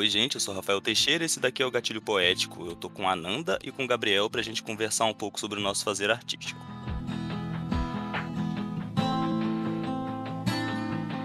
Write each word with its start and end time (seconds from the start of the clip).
Oi, 0.00 0.08
gente, 0.08 0.36
eu 0.36 0.40
sou 0.40 0.54
Rafael 0.54 0.80
Teixeira, 0.80 1.26
esse 1.26 1.38
daqui 1.38 1.62
é 1.62 1.66
o 1.66 1.70
Gatilho 1.70 2.00
Poético. 2.00 2.64
Eu 2.64 2.74
tô 2.74 2.88
com 2.88 3.06
a 3.06 3.12
Ananda 3.12 3.58
e 3.62 3.70
com 3.70 3.84
o 3.84 3.86
Gabriel 3.86 4.30
pra 4.30 4.40
gente 4.40 4.62
conversar 4.62 5.04
um 5.04 5.12
pouco 5.12 5.38
sobre 5.38 5.58
o 5.58 5.62
nosso 5.62 5.84
fazer 5.84 6.10
artístico. 6.10 6.58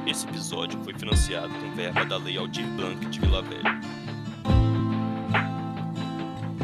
Esse 0.05 0.27
episódio 0.27 0.77
foi 0.83 0.93
financiado 0.93 1.53
com 1.53 1.73
verba 1.73 2.03
da 2.03 2.17
Lei 2.17 2.37
Aldir 2.37 2.67
Blanc 2.75 3.05
de 3.05 3.17
Vila 3.17 3.41
Velha. 3.41 3.79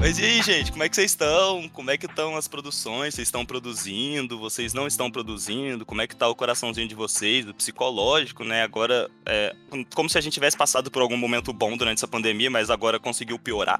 Mas 0.01 0.17
e 0.17 0.25
aí, 0.25 0.41
gente, 0.41 0.71
como 0.71 0.81
é 0.81 0.89
que 0.89 0.95
vocês 0.95 1.11
estão? 1.11 1.69
Como 1.69 1.91
é 1.91 1.95
que 1.95 2.07
estão 2.07 2.35
as 2.35 2.47
produções? 2.47 3.13
Vocês 3.13 3.27
estão 3.27 3.45
produzindo? 3.45 4.39
Vocês 4.39 4.73
não 4.73 4.87
estão 4.87 5.11
produzindo? 5.11 5.85
Como 5.85 6.01
é 6.01 6.07
que 6.07 6.15
tá 6.15 6.27
o 6.27 6.33
coraçãozinho 6.33 6.87
de 6.87 6.95
vocês, 6.95 7.47
o 7.47 7.53
psicológico, 7.53 8.43
né? 8.43 8.63
Agora, 8.63 9.07
é, 9.27 9.55
como 9.93 10.09
se 10.09 10.17
a 10.17 10.21
gente 10.21 10.33
tivesse 10.33 10.57
passado 10.57 10.89
por 10.89 11.03
algum 11.03 11.15
momento 11.15 11.53
bom 11.53 11.77
durante 11.77 11.99
essa 11.99 12.07
pandemia, 12.07 12.49
mas 12.49 12.71
agora 12.71 12.99
conseguiu 12.99 13.37
piorar. 13.37 13.79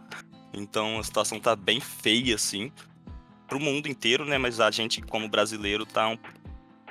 Então 0.54 1.00
a 1.00 1.04
situação 1.04 1.40
tá 1.40 1.56
bem 1.56 1.80
feia, 1.80 2.36
assim, 2.36 2.72
pro 3.48 3.60
mundo 3.60 3.88
inteiro, 3.88 4.24
né? 4.24 4.38
Mas 4.38 4.60
a 4.60 4.70
gente, 4.70 5.02
como 5.02 5.28
brasileiro, 5.28 5.88
tá, 5.88 6.08
um, 6.08 6.20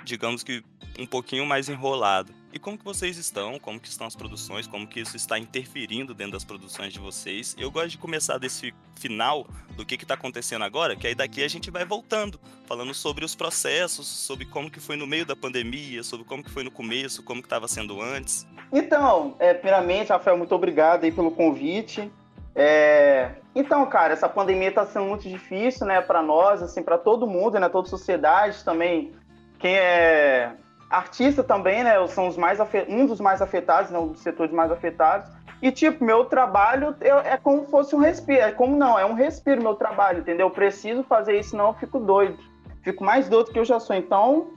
digamos 0.04 0.42
que, 0.42 0.60
um 0.98 1.06
pouquinho 1.06 1.46
mais 1.46 1.68
enrolado. 1.68 2.34
E 2.52 2.58
como 2.58 2.76
que 2.76 2.84
vocês 2.84 3.16
estão? 3.16 3.58
Como 3.60 3.78
que 3.78 3.88
estão 3.88 4.06
as 4.06 4.16
produções? 4.16 4.66
Como 4.66 4.86
que 4.86 5.00
isso 5.00 5.16
está 5.16 5.38
interferindo 5.38 6.12
dentro 6.12 6.32
das 6.32 6.44
produções 6.44 6.92
de 6.92 6.98
vocês? 6.98 7.54
Eu 7.56 7.70
gosto 7.70 7.90
de 7.90 7.98
começar 7.98 8.38
desse 8.38 8.74
final 8.98 9.46
do 9.76 9.86
que 9.86 9.94
está 9.94 10.14
acontecendo 10.14 10.64
agora, 10.64 10.96
que 10.96 11.06
aí 11.06 11.14
daqui 11.14 11.44
a 11.44 11.48
gente 11.48 11.70
vai 11.70 11.84
voltando, 11.84 12.40
falando 12.66 12.92
sobre 12.92 13.24
os 13.24 13.36
processos, 13.36 14.06
sobre 14.06 14.44
como 14.46 14.68
que 14.68 14.80
foi 14.80 14.96
no 14.96 15.06
meio 15.06 15.24
da 15.24 15.36
pandemia, 15.36 16.02
sobre 16.02 16.26
como 16.26 16.42
que 16.42 16.50
foi 16.50 16.64
no 16.64 16.72
começo, 16.72 17.22
como 17.22 17.40
que 17.40 17.46
estava 17.46 17.68
sendo 17.68 18.02
antes. 18.02 18.46
Então, 18.72 19.36
é, 19.38 19.54
primeiramente, 19.54 20.10
Rafael, 20.10 20.36
muito 20.36 20.54
obrigado 20.54 21.04
aí 21.04 21.12
pelo 21.12 21.30
convite. 21.30 22.10
É... 22.54 23.30
Então, 23.54 23.86
cara, 23.86 24.12
essa 24.12 24.28
pandemia 24.28 24.68
está 24.68 24.84
sendo 24.84 25.06
muito 25.06 25.28
difícil, 25.28 25.86
né, 25.86 26.00
para 26.00 26.20
nós, 26.20 26.62
assim, 26.62 26.82
para 26.82 26.98
todo 26.98 27.28
mundo, 27.28 27.58
né, 27.60 27.68
toda 27.68 27.88
sociedade 27.88 28.64
também. 28.64 29.12
Quem 29.58 29.76
é 29.76 30.52
artista 30.90 31.44
também, 31.44 31.84
né? 31.84 32.04
São 32.08 32.26
os 32.26 32.36
mais 32.36 32.58
um 32.88 33.06
dos 33.06 33.20
mais 33.20 33.40
afetados, 33.40 33.90
né? 33.90 33.98
Dos 33.98 34.20
setores 34.20 34.52
mais 34.52 34.72
afetados. 34.72 35.30
E, 35.62 35.70
tipo, 35.70 36.04
meu 36.04 36.24
trabalho 36.24 36.96
é 37.00 37.36
como 37.36 37.64
se 37.64 37.70
fosse 37.70 37.94
um 37.94 37.98
respiro. 37.98 38.40
É 38.40 38.50
como 38.50 38.76
não, 38.76 38.98
é 38.98 39.04
um 39.04 39.14
respiro 39.14 39.62
meu 39.62 39.74
trabalho, 39.74 40.20
entendeu? 40.20 40.46
Eu 40.46 40.50
preciso 40.50 41.02
fazer 41.04 41.38
isso, 41.38 41.50
senão 41.50 41.68
eu 41.68 41.74
fico 41.74 42.00
doido. 42.00 42.38
Fico 42.82 43.04
mais 43.04 43.28
doido 43.28 43.52
que 43.52 43.58
eu 43.58 43.64
já 43.64 43.78
sou. 43.78 43.94
Então, 43.94 44.48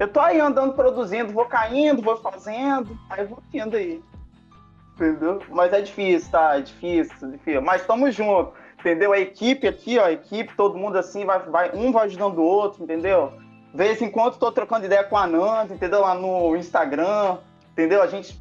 eu 0.00 0.08
tô 0.08 0.18
aí 0.20 0.40
andando, 0.40 0.74
produzindo, 0.74 1.32
vou 1.32 1.44
caindo, 1.44 2.02
vou 2.02 2.16
fazendo, 2.16 2.98
aí 3.10 3.24
vou 3.26 3.42
indo 3.52 3.76
aí. 3.76 4.02
Entendeu? 4.94 5.40
Mas 5.50 5.72
é 5.72 5.82
difícil, 5.82 6.30
tá? 6.30 6.56
É 6.56 6.62
difícil, 6.62 7.30
difícil. 7.30 7.60
Mas 7.60 7.82
estamos 7.82 8.14
juntos, 8.14 8.54
entendeu? 8.80 9.12
A 9.12 9.20
equipe 9.20 9.68
aqui, 9.68 9.98
ó, 9.98 10.06
a 10.06 10.12
equipe, 10.12 10.56
todo 10.56 10.78
mundo 10.78 10.96
assim, 10.96 11.26
vai, 11.26 11.38
vai, 11.40 11.70
um 11.74 11.92
vai 11.92 12.06
ajudando 12.06 12.38
o 12.38 12.42
outro, 12.42 12.82
entendeu? 12.82 13.32
Vez 13.74 14.00
em 14.02 14.10
quando 14.10 14.34
estou 14.34 14.52
trocando 14.52 14.86
ideia 14.86 15.04
com 15.04 15.16
a 15.16 15.26
Nanda, 15.26 15.74
entendeu? 15.74 16.00
Lá 16.00 16.14
no 16.14 16.56
Instagram, 16.56 17.38
entendeu? 17.72 18.02
A 18.02 18.06
gente 18.06 18.40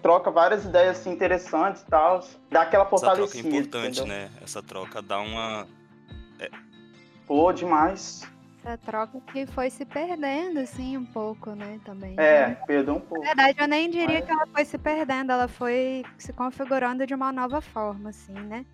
troca 0.00 0.30
várias 0.30 0.64
ideias 0.64 1.00
assim, 1.00 1.10
interessantes 1.10 1.82
e 1.82 1.86
tal. 1.86 2.24
Dá 2.50 2.62
aquela 2.62 2.86
fortalecida. 2.86 3.24
Essa 3.24 3.42
troca 3.42 3.48
é 3.48 3.58
importante, 3.58 4.00
entendeu? 4.00 4.06
né? 4.06 4.30
Essa 4.42 4.62
troca 4.62 5.02
dá 5.02 5.18
uma. 5.18 5.66
É... 6.38 6.50
Pô, 7.26 7.52
demais. 7.52 8.26
Essa 8.64 8.78
troca 8.78 9.20
que 9.32 9.46
foi 9.46 9.70
se 9.70 9.84
perdendo, 9.84 10.58
assim, 10.58 10.96
um 10.96 11.04
pouco, 11.04 11.50
né? 11.50 11.78
Também. 11.84 12.14
É, 12.18 12.56
perdeu 12.66 12.96
um 12.96 13.00
pouco. 13.00 13.22
Na 13.22 13.34
verdade, 13.34 13.60
eu 13.60 13.68
nem 13.68 13.88
diria 13.88 14.18
Mas... 14.18 14.24
que 14.24 14.32
ela 14.32 14.46
foi 14.46 14.64
se 14.64 14.78
perdendo, 14.78 15.32
ela 15.32 15.48
foi 15.48 16.04
se 16.18 16.32
configurando 16.32 17.06
de 17.06 17.14
uma 17.14 17.32
nova 17.32 17.60
forma, 17.60 18.10
assim, 18.10 18.32
né? 18.32 18.64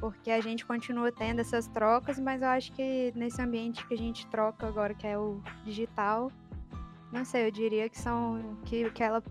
Porque 0.00 0.30
a 0.30 0.40
gente 0.40 0.64
continua 0.64 1.12
tendo 1.12 1.40
essas 1.40 1.68
trocas, 1.68 2.18
mas 2.18 2.40
eu 2.40 2.48
acho 2.48 2.72
que 2.72 3.12
nesse 3.14 3.40
ambiente 3.40 3.86
que 3.86 3.94
a 3.94 3.98
gente 3.98 4.26
troca 4.28 4.66
agora, 4.66 4.94
que 4.94 5.06
é 5.06 5.18
o 5.18 5.40
digital, 5.64 6.32
não 7.12 7.24
sei, 7.24 7.46
eu 7.46 7.50
diria 7.50 7.88
que 7.88 7.98
são 7.98 8.56
que, 8.64 8.90
que 8.90 9.02
ela 9.02 9.22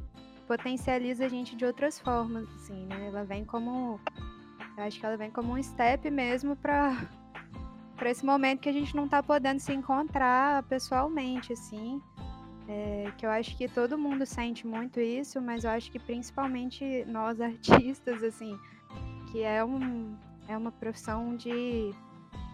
potencializa 0.48 1.26
a 1.26 1.30
gente 1.30 1.56
de 1.56 1.66
outras 1.66 2.00
formas, 2.00 2.48
assim, 2.56 2.86
né? 2.86 3.08
Ela 3.08 3.24
vem 3.24 3.44
como 3.44 4.00
eu 4.78 4.84
acho 4.84 5.00
que 5.00 5.06
ela 5.06 5.18
vem 5.18 5.32
como 5.32 5.54
um 5.54 5.62
step 5.62 6.10
mesmo 6.10 6.56
para 6.56 6.96
para 7.98 8.10
esse 8.10 8.26
momento 8.26 8.62
que 8.62 8.70
a 8.70 8.74
gente 8.74 8.96
não 8.96 9.06
está 9.06 9.22
podendo 9.22 9.60
se 9.60 9.74
encontrar 9.74 10.64
pessoalmente, 10.64 11.52
assim. 11.52 12.02
É, 12.66 13.12
que 13.18 13.26
eu 13.26 13.30
acho 13.30 13.58
que 13.58 13.68
todo 13.68 13.98
mundo 13.98 14.26
sente 14.26 14.66
muito 14.66 15.02
isso, 15.02 15.42
mas 15.42 15.66
eu 15.66 15.72
acho 15.72 15.92
que 15.92 16.00
principalmente 16.00 17.04
nós 17.08 17.42
artistas, 17.42 18.24
assim, 18.24 18.58
que 19.32 19.42
é 19.42 19.66
um, 19.66 20.16
é 20.50 20.58
uma 20.58 20.72
profissão 20.72 21.36
de, 21.36 21.94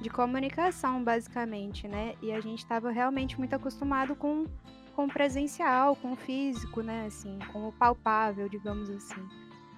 de 0.02 0.10
comunicação, 0.10 1.02
basicamente, 1.02 1.88
né? 1.88 2.14
E 2.22 2.32
a 2.32 2.42
gente 2.42 2.60
estava 2.60 2.92
realmente 2.92 3.40
muito 3.40 3.56
acostumado 3.56 4.16
com, 4.16 4.46
com 4.94 5.08
presencial, 5.08 5.96
com 5.96 6.14
físico, 6.16 6.82
né? 6.82 7.06
Assim, 7.08 7.40
com 7.54 7.70
o 7.70 7.72
palpável, 7.72 8.50
digamos 8.50 8.90
assim. 8.90 9.26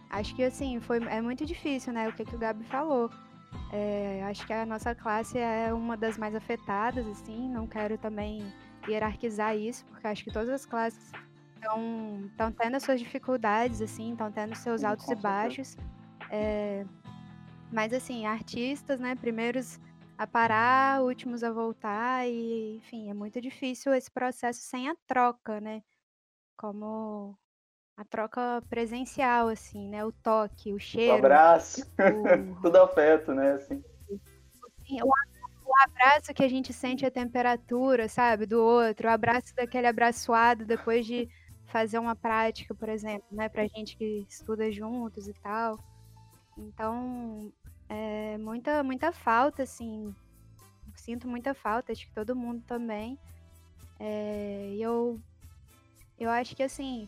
Acho 0.10 0.36
que, 0.36 0.44
assim, 0.44 0.80
foi, 0.80 0.98
é 1.06 1.22
muito 1.22 1.46
difícil, 1.46 1.94
né? 1.94 2.10
O 2.10 2.14
que, 2.14 2.26
que 2.26 2.36
o 2.36 2.40
Gabi 2.40 2.64
falou. 2.66 3.10
É, 3.72 4.24
acho 4.26 4.46
que 4.48 4.54
a 4.54 4.66
nossa 4.66 4.96
classe 4.96 5.38
é 5.38 5.72
uma 5.72 5.96
das 5.96 6.18
mais 6.18 6.34
afetadas, 6.34 7.06
assim. 7.08 7.48
Não 7.50 7.68
quero 7.68 8.00
também 8.00 8.52
hierarquizar 8.88 9.56
isso, 9.56 9.86
porque 9.86 10.08
acho 10.08 10.24
que 10.24 10.32
todas 10.32 10.50
as 10.50 10.66
classes 10.66 11.12
estão 11.62 12.52
tendo 12.58 12.76
as 12.76 12.84
suas 12.84 13.00
dificuldades, 13.00 13.80
assim, 13.80 14.14
estão 14.14 14.32
tendo 14.32 14.56
seus 14.56 14.84
altos 14.84 15.08
e 15.08 15.16
baixos. 15.16 15.78
É, 16.32 16.86
mas 17.72 17.94
assim, 17.94 18.26
artistas, 18.26 19.00
né, 19.00 19.16
primeiros 19.16 19.80
a 20.18 20.26
parar, 20.26 21.04
últimos 21.04 21.44
a 21.44 21.52
voltar 21.52 22.28
e, 22.28 22.78
enfim, 22.78 23.10
é 23.10 23.14
muito 23.14 23.40
difícil 23.40 23.94
esse 23.94 24.10
processo 24.10 24.62
sem 24.62 24.90
a 24.90 24.96
troca, 25.06 25.62
né? 25.62 25.84
Como 26.58 27.38
a 27.96 28.04
troca 28.04 28.64
presencial, 28.68 29.48
assim, 29.48 29.88
né? 29.88 30.04
O 30.04 30.12
toque, 30.12 30.74
o 30.74 30.80
cheiro. 30.80 31.14
O 31.14 31.18
abraço. 31.18 31.82
O... 31.82 32.62
Tudo 32.62 32.78
afeto, 32.78 33.32
né? 33.34 33.54
Assim. 33.54 33.84
o, 34.10 35.08
o, 35.08 35.74
abraço 35.84 36.34
que 36.34 36.44
a 36.44 36.48
gente 36.48 36.74
sente 36.74 37.06
a 37.06 37.12
temperatura, 37.12 38.10
sabe, 38.10 38.48
do 38.48 38.60
outro, 38.60 39.08
o 39.08 39.12
abraço 39.12 39.54
daquele 39.56 39.86
abraçoado 39.86 40.66
depois 40.66 41.06
de 41.06 41.30
fazer 41.68 42.00
uma 42.00 42.16
prática, 42.16 42.74
por 42.74 42.90
exemplo, 42.90 43.28
né? 43.32 43.50
Pra 43.50 43.68
gente 43.68 43.96
que 43.96 44.26
estuda 44.28 44.72
juntos 44.72 45.28
e 45.28 45.34
tal. 45.34 45.78
Então, 46.57 47.51
é 47.88 48.38
muita, 48.38 48.84
muita 48.84 49.12
falta, 49.12 49.63
assim. 49.63 50.13
Sinto 50.95 51.28
muita 51.28 51.53
falta, 51.53 51.91
acho 51.91 52.06
que 52.06 52.13
todo 52.13 52.35
mundo 52.35 52.63
também. 52.66 53.18
É, 54.00 54.75
eu, 54.78 55.19
eu 56.19 56.29
acho 56.29 56.56
que, 56.56 56.63
assim, 56.63 57.07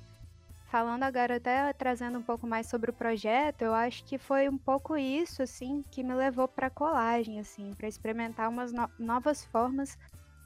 falando 0.69 1.03
agora, 1.03 1.37
até 1.37 1.73
trazendo 1.73 2.19
um 2.19 2.23
pouco 2.23 2.45
mais 2.45 2.67
sobre 2.67 2.91
o 2.91 2.93
projeto, 2.93 3.63
eu 3.63 3.73
acho 3.73 4.05
que 4.05 4.17
foi 4.17 4.47
um 4.47 4.57
pouco 4.57 4.95
isso, 4.95 5.41
assim, 5.41 5.83
que 5.91 6.03
me 6.03 6.13
levou 6.13 6.47
para 6.47 6.69
colagem, 6.69 7.39
assim, 7.39 7.73
para 7.73 7.87
experimentar 7.87 8.49
umas 8.49 8.71
no 8.71 8.87
novas 8.99 9.43
formas 9.45 9.97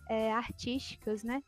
é, 0.08 0.32
artísticas, 0.32 1.24
né? 1.24 1.44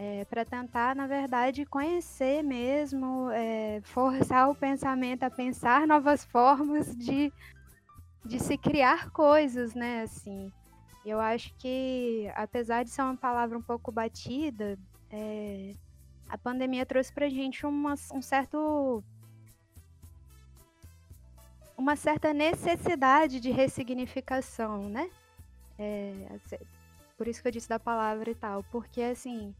É, 0.00 0.24
para 0.26 0.44
tentar, 0.44 0.94
na 0.94 1.08
verdade, 1.08 1.66
conhecer 1.66 2.40
mesmo, 2.44 3.28
é, 3.32 3.80
forçar 3.82 4.48
o 4.48 4.54
pensamento 4.54 5.24
a 5.24 5.30
pensar 5.30 5.88
novas 5.88 6.22
formas 6.30 6.96
de, 6.96 7.32
de 8.24 8.38
se 8.38 8.56
criar 8.56 9.10
coisas, 9.10 9.74
né? 9.74 10.02
Assim, 10.02 10.52
eu 11.04 11.18
acho 11.18 11.52
que, 11.56 12.30
apesar 12.36 12.84
de 12.84 12.90
ser 12.90 13.02
uma 13.02 13.16
palavra 13.16 13.58
um 13.58 13.62
pouco 13.62 13.90
batida, 13.90 14.78
é, 15.10 15.74
a 16.28 16.38
pandemia 16.38 16.86
trouxe 16.86 17.12
para 17.12 17.28
gente 17.28 17.66
uma, 17.66 17.94
um 18.12 18.22
certo 18.22 19.02
uma 21.76 21.96
certa 21.96 22.32
necessidade 22.32 23.40
de 23.40 23.50
ressignificação, 23.50 24.88
né? 24.88 25.10
É, 25.76 26.38
por 27.16 27.26
isso 27.26 27.42
que 27.42 27.48
eu 27.48 27.52
disse 27.52 27.68
da 27.68 27.80
palavra 27.80 28.30
e 28.30 28.34
tal, 28.36 28.62
porque 28.70 29.02
assim 29.02 29.52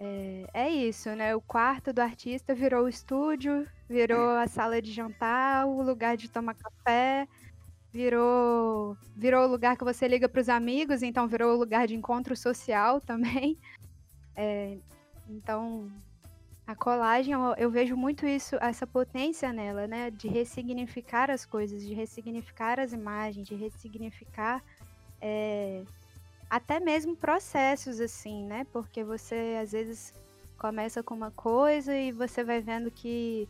é, 0.00 0.46
é, 0.54 0.68
isso, 0.70 1.10
né? 1.16 1.34
O 1.34 1.40
quarto 1.40 1.92
do 1.92 2.00
artista 2.00 2.54
virou 2.54 2.84
o 2.84 2.88
estúdio, 2.88 3.66
virou 3.88 4.30
a 4.30 4.46
sala 4.46 4.80
de 4.80 4.92
jantar, 4.92 5.66
o 5.66 5.82
lugar 5.82 6.16
de 6.16 6.28
tomar 6.28 6.54
café, 6.54 7.26
virou 7.92 8.96
virou 9.16 9.44
o 9.44 9.50
lugar 9.50 9.76
que 9.76 9.84
você 9.84 10.06
liga 10.06 10.28
para 10.28 10.40
os 10.40 10.48
amigos, 10.48 11.02
então 11.02 11.26
virou 11.26 11.54
o 11.54 11.58
lugar 11.58 11.88
de 11.88 11.96
encontro 11.96 12.36
social 12.36 13.00
também. 13.02 13.58
É, 14.36 14.78
então, 15.28 15.90
a 16.64 16.76
colagem, 16.76 17.32
eu, 17.32 17.54
eu, 17.58 17.70
vejo 17.70 17.96
muito 17.96 18.24
isso, 18.24 18.54
essa 18.60 18.86
potência 18.86 19.52
nela, 19.52 19.88
né? 19.88 20.10
De 20.12 20.28
ressignificar 20.28 21.28
as 21.28 21.44
coisas, 21.44 21.84
de 21.84 21.92
ressignificar 21.92 22.78
as 22.78 22.92
imagens, 22.92 23.48
de 23.48 23.56
ressignificar 23.56 24.62
é, 25.20 25.82
até 26.48 26.80
mesmo 26.80 27.16
processos, 27.16 28.00
assim, 28.00 28.44
né? 28.44 28.66
Porque 28.72 29.04
você 29.04 29.58
às 29.62 29.72
vezes 29.72 30.12
começa 30.56 31.02
com 31.02 31.14
uma 31.14 31.30
coisa 31.30 31.94
e 31.94 32.10
você 32.10 32.42
vai 32.42 32.60
vendo 32.60 32.90
que 32.90 33.48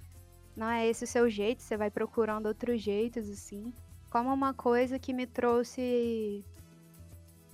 não 0.57 0.69
é 0.69 0.87
esse 0.87 1.05
o 1.05 1.07
seu 1.07 1.31
jeito, 1.31 1.63
você 1.63 1.77
vai 1.77 1.91
procurando 1.91 2.47
outros 2.47 2.83
jeitos, 2.83 3.29
assim. 3.31 3.73
Como 4.11 4.33
uma 4.33 4.53
coisa 4.53 4.99
que 4.99 5.13
me 5.13 5.27
trouxe. 5.27 6.45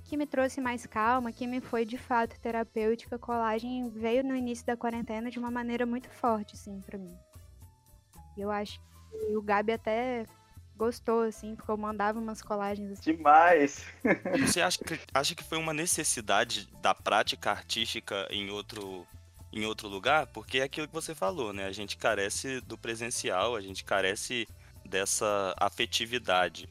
que 0.04 0.16
me 0.16 0.26
trouxe 0.26 0.60
mais 0.60 0.86
calma, 0.86 1.32
que 1.32 1.46
me 1.46 1.60
foi 1.60 1.84
de 1.84 1.98
fato 1.98 2.38
terapêutica, 2.40 3.18
colagem 3.18 3.90
veio 3.90 4.24
no 4.24 4.34
início 4.34 4.64
da 4.66 4.76
quarentena 4.76 5.30
de 5.30 5.38
uma 5.38 5.50
maneira 5.50 5.84
muito 5.84 6.08
forte, 6.08 6.54
assim, 6.54 6.80
pra 6.80 6.98
mim. 6.98 7.16
Eu 8.36 8.50
acho 8.50 8.80
que 8.80 9.36
o 9.36 9.42
Gabi 9.42 9.72
até 9.72 10.26
gostou, 10.76 11.22
assim, 11.22 11.54
porque 11.54 11.70
eu 11.70 11.76
mandava 11.76 12.18
umas 12.18 12.42
colagens 12.42 12.92
assim. 12.92 13.16
Demais! 13.16 13.84
Você 14.40 14.60
acha 14.60 14.78
que, 14.78 15.00
acha 15.12 15.34
que 15.34 15.44
foi 15.44 15.58
uma 15.58 15.72
necessidade 15.72 16.68
da 16.82 16.94
prática 16.94 17.50
artística 17.50 18.26
em 18.30 18.50
outro, 18.50 19.06
em 19.52 19.64
outro 19.64 19.88
lugar? 19.88 20.26
Porque 20.28 20.58
é 20.58 20.62
aquilo 20.64 20.88
que 20.88 20.94
você 20.94 21.14
falou, 21.14 21.52
né? 21.52 21.66
A 21.66 21.72
gente 21.72 21.96
carece 21.96 22.60
do 22.62 22.76
presencial, 22.76 23.56
a 23.56 23.60
gente 23.60 23.84
carece 23.84 24.48
dessa 24.84 25.54
afetividade. 25.56 26.68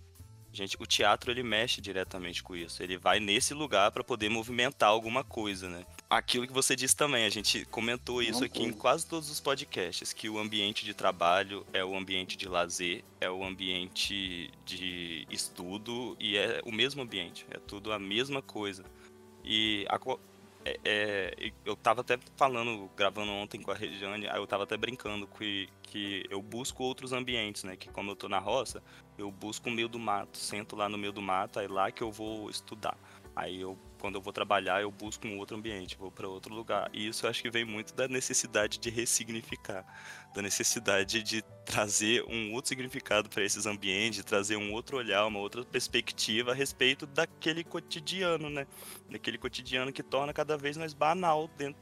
Gente, 0.52 0.78
o 0.80 0.86
teatro 0.86 1.32
ele 1.32 1.42
mexe 1.42 1.82
diretamente 1.82 2.44
com 2.44 2.56
isso. 2.56 2.84
Ele 2.84 2.96
vai 2.96 3.20
nesse 3.20 3.56
lugar 3.56 3.92
para 3.92 4.04
poder 4.04 4.30
movimentar 4.30 4.90
alguma 4.90 5.24
coisa, 5.24 5.68
né? 5.68 5.84
Aquilo 6.14 6.46
que 6.46 6.54
você 6.54 6.76
disse 6.76 6.96
também, 6.96 7.26
a 7.26 7.30
gente 7.30 7.66
comentou 7.66 8.22
isso 8.22 8.44
aqui 8.44 8.62
em 8.62 8.72
quase 8.72 9.04
todos 9.04 9.32
os 9.32 9.40
podcasts, 9.40 10.14
que 10.14 10.30
o 10.30 10.38
ambiente 10.38 10.86
de 10.86 10.94
trabalho 10.94 11.66
é 11.74 11.84
o 11.84 11.98
ambiente 11.98 12.38
de 12.38 12.48
lazer, 12.48 13.04
é 13.20 13.28
o 13.28 13.44
ambiente 13.44 14.52
de 14.64 15.26
estudo 15.32 16.16
e 16.20 16.38
é 16.38 16.62
o 16.64 16.72
mesmo 16.72 17.02
ambiente, 17.02 17.48
é 17.50 17.58
tudo 17.58 17.92
a 17.92 17.98
mesma 17.98 18.44
coisa. 18.44 18.86
E 19.44 19.88
a, 19.90 19.98
é, 20.64 20.80
é, 20.86 21.52
eu 21.66 21.76
tava 21.76 22.02
até 22.02 22.20
falando, 22.38 22.92
gravando 22.96 23.32
ontem 23.32 23.60
com 23.60 23.72
a 23.72 23.76
Regiane, 23.76 24.28
eu 24.28 24.46
tava 24.46 24.66
até 24.66 24.78
brincando 24.78 25.26
que, 25.26 25.68
que 25.82 26.28
eu 26.30 26.44
busco 26.44 26.84
outros 26.84 27.12
ambientes, 27.12 27.64
né? 27.64 27.76
Que 27.76 27.90
como 27.90 28.12
eu 28.12 28.16
tô 28.16 28.30
na 28.30 28.38
roça, 28.38 28.84
eu 29.18 29.32
busco 29.32 29.68
o 29.68 29.72
meio 29.72 29.90
do 29.90 29.98
mato, 29.98 30.38
sento 30.38 30.76
lá 30.76 30.88
no 30.88 30.98
meio 30.98 31.12
do 31.12 31.24
mato, 31.24 31.60
aí 31.60 31.68
lá 31.68 31.92
que 31.92 32.04
eu 32.04 32.12
vou 32.12 32.52
estudar. 32.52 32.96
Aí 33.36 33.62
eu, 33.62 33.78
quando 34.04 34.16
eu 34.16 34.22
vou 34.22 34.34
trabalhar, 34.34 34.82
eu 34.82 34.92
busco 34.92 35.26
um 35.26 35.38
outro 35.38 35.56
ambiente, 35.56 35.96
vou 35.96 36.12
para 36.12 36.28
outro 36.28 36.54
lugar. 36.54 36.90
E 36.92 37.08
isso 37.08 37.26
eu 37.26 37.30
acho 37.30 37.42
que 37.42 37.50
vem 37.50 37.64
muito 37.64 37.94
da 37.94 38.06
necessidade 38.06 38.78
de 38.78 38.90
ressignificar, 38.90 39.86
da 40.36 40.42
necessidade 40.42 41.24
de 41.24 41.42
trazer 41.64 42.22
um 42.28 42.52
outro 42.52 42.68
significado 42.68 43.30
para 43.30 43.46
esses 43.46 43.66
ambientes, 43.66 44.22
trazer 44.26 44.58
um 44.58 44.74
outro 44.74 44.98
olhar, 44.98 45.26
uma 45.26 45.40
outra 45.40 45.64
perspectiva 45.64 46.52
a 46.52 46.54
respeito 46.54 47.08
daquele 47.08 47.64
cotidiano, 47.64 48.50
né? 48.50 48.68
Daquele 49.10 49.38
cotidiano 49.38 49.94
que 49.94 50.04
torna 50.04 50.34
cada 50.34 50.58
vez 50.58 50.76
mais 50.76 50.94
banal 50.94 51.50
dentro 51.58 51.82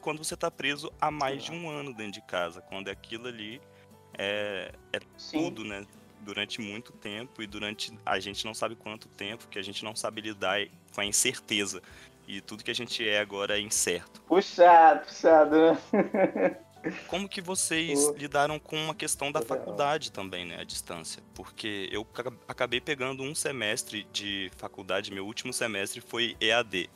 quando 0.00 0.24
você 0.24 0.32
está 0.32 0.50
preso 0.50 0.90
há 0.98 1.10
mais 1.10 1.44
de 1.44 1.52
um 1.52 1.68
ano 1.68 1.92
dentro 1.92 2.12
de 2.12 2.22
casa, 2.22 2.62
quando 2.62 2.88
aquilo 2.88 3.28
ali 3.28 3.60
é, 4.16 4.72
é 4.94 5.00
tudo, 5.30 5.62
né? 5.62 5.84
Durante 6.20 6.60
muito 6.60 6.92
tempo 6.92 7.42
e 7.42 7.46
durante 7.46 7.92
a 8.04 8.18
gente 8.18 8.44
não 8.44 8.54
sabe 8.54 8.76
quanto 8.76 9.08
tempo, 9.08 9.48
que 9.48 9.58
a 9.58 9.62
gente 9.62 9.84
não 9.84 9.94
sabe 9.94 10.20
lidar 10.20 10.60
com 10.94 11.00
a 11.00 11.04
incerteza. 11.04 11.82
E 12.26 12.40
tudo 12.40 12.62
que 12.62 12.70
a 12.70 12.74
gente 12.74 13.08
é 13.08 13.20
agora 13.20 13.58
é 13.58 13.60
incerto. 13.60 14.20
Puxado, 14.22 15.06
puxado, 15.06 15.56
né? 15.56 16.56
Como 17.08 17.28
que 17.28 17.40
vocês 17.40 18.08
lidaram 18.16 18.58
com 18.58 18.90
a 18.90 18.94
questão 18.94 19.32
da 19.32 19.42
faculdade 19.42 20.12
também, 20.12 20.46
né, 20.46 20.60
a 20.60 20.64
distância? 20.64 21.22
Porque 21.34 21.88
eu 21.90 22.06
acabei 22.46 22.80
pegando 22.80 23.22
um 23.22 23.34
semestre 23.34 24.06
de 24.12 24.50
faculdade, 24.56 25.12
meu 25.12 25.26
último 25.26 25.52
semestre 25.52 26.00
foi 26.00 26.36
EAD. 26.40 26.88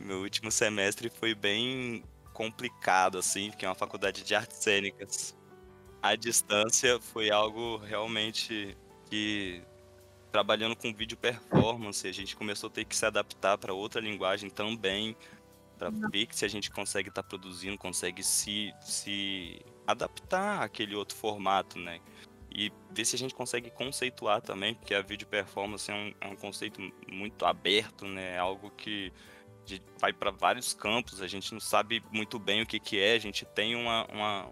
Meu 0.00 0.20
último 0.20 0.50
semestre 0.50 1.10
foi 1.10 1.34
bem 1.34 2.02
complicado, 2.32 3.18
assim, 3.18 3.50
porque 3.50 3.64
é 3.64 3.68
uma 3.68 3.74
faculdade 3.74 4.24
de 4.24 4.34
artes 4.34 4.56
cênicas 4.56 5.36
a 6.02 6.16
distância 6.16 7.00
foi 7.00 7.30
algo 7.30 7.76
realmente 7.76 8.76
que 9.08 9.62
trabalhando 10.32 10.74
com 10.74 10.92
vídeo 10.92 11.16
performance, 11.16 12.08
a 12.08 12.12
gente 12.12 12.34
começou 12.34 12.68
a 12.68 12.72
ter 12.72 12.84
que 12.86 12.96
se 12.96 13.04
adaptar 13.04 13.58
para 13.58 13.74
outra 13.74 14.00
linguagem 14.00 14.48
também, 14.48 15.14
para 15.78 15.90
ver 16.10 16.26
que 16.26 16.34
se 16.34 16.44
a 16.44 16.48
gente 16.48 16.70
consegue 16.70 17.10
estar 17.10 17.22
tá 17.22 17.28
produzindo, 17.28 17.76
consegue 17.76 18.22
se, 18.22 18.72
se 18.80 19.60
adaptar 19.86 20.62
àquele 20.62 20.96
outro 20.96 21.16
formato, 21.16 21.78
né? 21.78 22.00
E 22.50 22.72
ver 22.90 23.04
se 23.04 23.14
a 23.14 23.18
gente 23.18 23.34
consegue 23.34 23.70
conceituar 23.70 24.40
também, 24.40 24.74
porque 24.74 24.94
a 24.94 25.02
vídeo 25.02 25.26
performance 25.26 25.90
é 25.90 25.94
um, 25.94 26.14
é 26.20 26.26
um 26.28 26.36
conceito 26.36 26.80
muito 27.10 27.44
aberto, 27.44 28.06
né? 28.06 28.36
É 28.36 28.38
algo 28.38 28.70
que 28.70 29.12
vai 30.00 30.12
para 30.12 30.30
vários 30.30 30.72
campos, 30.72 31.22
a 31.22 31.28
gente 31.28 31.52
não 31.52 31.60
sabe 31.60 32.02
muito 32.10 32.38
bem 32.38 32.62
o 32.62 32.66
que, 32.66 32.80
que 32.80 32.98
é, 32.98 33.14
a 33.14 33.18
gente 33.18 33.44
tem 33.44 33.76
uma, 33.76 34.06
uma, 34.06 34.50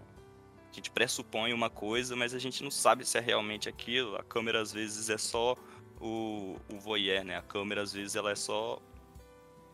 a 0.71 0.75
gente 0.75 0.89
pressupõe 0.89 1.53
uma 1.53 1.69
coisa, 1.69 2.15
mas 2.15 2.33
a 2.33 2.39
gente 2.39 2.63
não 2.63 2.71
sabe 2.71 3.05
se 3.05 3.17
é 3.17 3.21
realmente 3.21 3.67
aquilo. 3.67 4.15
A 4.15 4.23
câmera 4.23 4.61
às 4.61 4.71
vezes 4.71 5.09
é 5.09 5.17
só 5.17 5.57
o, 5.99 6.55
o 6.69 6.79
voyeur, 6.79 7.25
né? 7.25 7.37
A 7.37 7.41
câmera 7.41 7.81
às 7.81 7.91
vezes 7.91 8.15
ela 8.15 8.31
é 8.31 8.35
só 8.35 8.81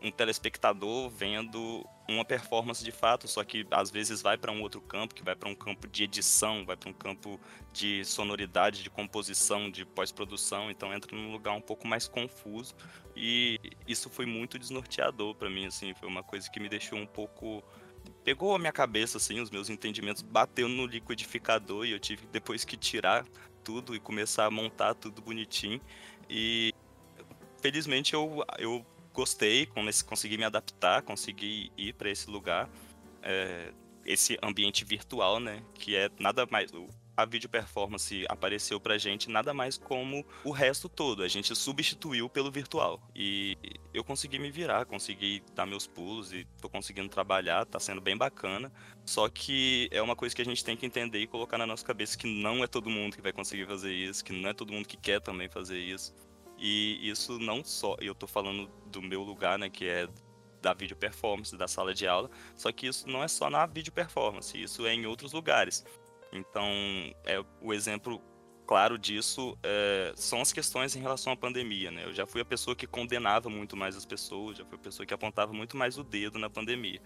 um 0.02 0.10
telespectador 0.10 1.08
vendo 1.10 1.84
uma 2.08 2.24
performance 2.24 2.82
de 2.82 2.90
fato, 2.90 3.28
só 3.28 3.44
que 3.44 3.66
às 3.70 3.90
vezes 3.90 4.22
vai 4.22 4.38
para 4.38 4.50
um 4.50 4.62
outro 4.62 4.80
campo, 4.80 5.14
que 5.14 5.22
vai 5.22 5.36
para 5.36 5.48
um 5.48 5.54
campo 5.54 5.86
de 5.86 6.04
edição, 6.04 6.64
vai 6.64 6.76
para 6.76 6.88
um 6.88 6.92
campo 6.92 7.38
de 7.72 8.04
sonoridade, 8.04 8.82
de 8.82 8.88
composição, 8.88 9.70
de 9.70 9.84
pós-produção, 9.84 10.70
então 10.70 10.92
entra 10.94 11.14
num 11.14 11.30
lugar 11.30 11.52
um 11.52 11.60
pouco 11.60 11.86
mais 11.86 12.08
confuso 12.08 12.74
e 13.14 13.60
isso 13.86 14.08
foi 14.08 14.24
muito 14.24 14.58
desnorteador 14.58 15.34
para 15.34 15.50
mim, 15.50 15.66
assim, 15.66 15.92
foi 15.94 16.08
uma 16.08 16.22
coisa 16.22 16.48
que 16.50 16.58
me 16.58 16.68
deixou 16.68 16.98
um 16.98 17.06
pouco 17.06 17.62
pegou 18.28 18.54
a 18.54 18.58
minha 18.58 18.72
cabeça, 18.72 19.16
assim, 19.16 19.40
os 19.40 19.50
meus 19.50 19.70
entendimentos 19.70 20.20
bateu 20.20 20.68
no 20.68 20.84
liquidificador 20.84 21.86
e 21.86 21.92
eu 21.92 21.98
tive 21.98 22.26
depois 22.26 22.62
que 22.62 22.76
tirar 22.76 23.24
tudo 23.64 23.94
e 23.94 23.98
começar 23.98 24.44
a 24.44 24.50
montar 24.50 24.92
tudo 24.92 25.22
bonitinho. 25.22 25.80
E 26.28 26.74
felizmente 27.62 28.12
eu, 28.12 28.44
eu 28.58 28.84
gostei, 29.14 29.66
consegui 30.04 30.36
me 30.36 30.44
adaptar, 30.44 31.00
consegui 31.00 31.72
ir 31.74 31.94
para 31.94 32.10
esse 32.10 32.28
lugar, 32.28 32.68
é, 33.22 33.72
esse 34.04 34.38
ambiente 34.42 34.84
virtual, 34.84 35.40
né? 35.40 35.62
Que 35.72 35.96
é 35.96 36.10
nada 36.20 36.46
mais 36.50 36.70
a 37.18 37.24
video 37.24 37.50
performance 37.50 38.24
apareceu 38.28 38.78
pra 38.78 38.96
gente 38.96 39.28
nada 39.28 39.52
mais 39.52 39.76
como 39.76 40.24
o 40.44 40.52
resto 40.52 40.88
todo. 40.88 41.24
A 41.24 41.26
gente 41.26 41.52
substituiu 41.52 42.28
pelo 42.28 42.48
virtual. 42.48 43.02
E 43.12 43.56
eu 43.92 44.04
consegui 44.04 44.38
me 44.38 44.52
virar, 44.52 44.86
consegui 44.86 45.42
dar 45.52 45.66
meus 45.66 45.84
pulos 45.84 46.32
e 46.32 46.46
tô 46.60 46.68
conseguindo 46.68 47.08
trabalhar, 47.08 47.66
tá 47.66 47.80
sendo 47.80 48.00
bem 48.00 48.16
bacana. 48.16 48.72
Só 49.04 49.28
que 49.28 49.88
é 49.90 50.00
uma 50.00 50.14
coisa 50.14 50.32
que 50.32 50.42
a 50.42 50.44
gente 50.44 50.64
tem 50.64 50.76
que 50.76 50.86
entender 50.86 51.18
e 51.18 51.26
colocar 51.26 51.58
na 51.58 51.66
nossa 51.66 51.84
cabeça 51.84 52.16
que 52.16 52.28
não 52.28 52.62
é 52.62 52.68
todo 52.68 52.88
mundo 52.88 53.16
que 53.16 53.22
vai 53.22 53.32
conseguir 53.32 53.66
fazer 53.66 53.92
isso, 53.92 54.24
que 54.24 54.32
não 54.32 54.50
é 54.50 54.54
todo 54.54 54.72
mundo 54.72 54.86
que 54.86 54.96
quer 54.96 55.20
também 55.20 55.48
fazer 55.48 55.80
isso. 55.80 56.14
E 56.56 57.00
isso 57.02 57.36
não 57.40 57.64
só, 57.64 57.96
eu 58.00 58.14
tô 58.14 58.28
falando 58.28 58.70
do 58.86 59.02
meu 59.02 59.24
lugar, 59.24 59.58
né, 59.58 59.68
que 59.68 59.88
é 59.88 60.08
da 60.62 60.72
video 60.72 60.96
performance, 60.96 61.56
da 61.56 61.66
sala 61.66 61.92
de 61.92 62.06
aula, 62.06 62.30
só 62.56 62.70
que 62.72 62.86
isso 62.86 63.08
não 63.08 63.22
é 63.22 63.28
só 63.28 63.48
na 63.48 63.64
video 63.66 63.92
performance, 63.92 64.60
isso 64.60 64.86
é 64.86 64.92
em 64.92 65.06
outros 65.06 65.32
lugares. 65.32 65.84
Então, 66.32 66.70
é 67.24 67.42
o 67.60 67.72
exemplo 67.72 68.22
claro 68.66 68.98
disso 68.98 69.58
é, 69.62 70.12
são 70.14 70.42
as 70.42 70.52
questões 70.52 70.94
em 70.94 71.00
relação 71.00 71.32
à 71.32 71.36
pandemia, 71.36 71.90
né? 71.90 72.04
Eu 72.04 72.12
já 72.12 72.26
fui 72.26 72.42
a 72.42 72.44
pessoa 72.44 72.76
que 72.76 72.86
condenava 72.86 73.48
muito 73.48 73.74
mais 73.74 73.96
as 73.96 74.04
pessoas, 74.04 74.58
já 74.58 74.64
fui 74.66 74.76
a 74.76 74.80
pessoa 74.80 75.06
que 75.06 75.14
apontava 75.14 75.54
muito 75.54 75.74
mais 75.74 75.96
o 75.96 76.04
dedo 76.04 76.38
na 76.38 76.50
pandemia. 76.50 77.00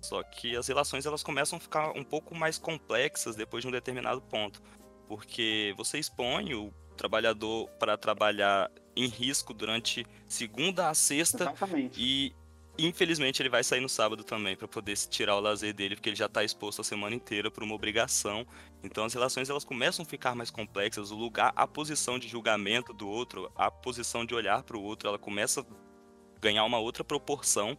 Só 0.00 0.22
que 0.22 0.56
as 0.56 0.66
relações 0.66 1.04
elas 1.04 1.22
começam 1.22 1.58
a 1.58 1.60
ficar 1.60 1.90
um 1.90 2.02
pouco 2.02 2.34
mais 2.34 2.56
complexas 2.56 3.36
depois 3.36 3.62
de 3.62 3.68
um 3.68 3.70
determinado 3.70 4.22
ponto, 4.22 4.62
porque 5.06 5.74
você 5.76 5.98
expõe 5.98 6.54
o 6.54 6.72
trabalhador 6.96 7.68
para 7.78 7.98
trabalhar 7.98 8.70
em 8.96 9.06
risco 9.06 9.52
durante 9.52 10.06
segunda 10.26 10.88
a 10.88 10.94
sexta 10.94 11.44
Exatamente. 11.44 12.00
e 12.00 12.34
Infelizmente 12.78 13.40
ele 13.40 13.48
vai 13.48 13.64
sair 13.64 13.80
no 13.80 13.88
sábado 13.88 14.22
também 14.22 14.54
para 14.54 14.68
poder 14.68 14.96
tirar 14.96 15.36
o 15.36 15.40
lazer 15.40 15.72
dele, 15.72 15.96
porque 15.96 16.10
ele 16.10 16.16
já 16.16 16.26
está 16.26 16.44
exposto 16.44 16.82
a 16.82 16.84
semana 16.84 17.14
inteira 17.14 17.50
por 17.50 17.62
uma 17.62 17.74
obrigação. 17.74 18.46
Então 18.82 19.04
as 19.04 19.14
relações 19.14 19.48
elas 19.48 19.64
começam 19.64 20.02
a 20.02 20.06
ficar 20.06 20.34
mais 20.34 20.50
complexas, 20.50 21.10
o 21.10 21.14
lugar, 21.14 21.52
a 21.56 21.66
posição 21.66 22.18
de 22.18 22.28
julgamento 22.28 22.92
do 22.92 23.08
outro, 23.08 23.50
a 23.56 23.70
posição 23.70 24.26
de 24.26 24.34
olhar 24.34 24.62
para 24.62 24.76
o 24.76 24.82
outro, 24.82 25.08
ela 25.08 25.18
começa 25.18 25.62
a 25.62 25.64
ganhar 26.40 26.64
uma 26.64 26.78
outra 26.78 27.02
proporção. 27.02 27.78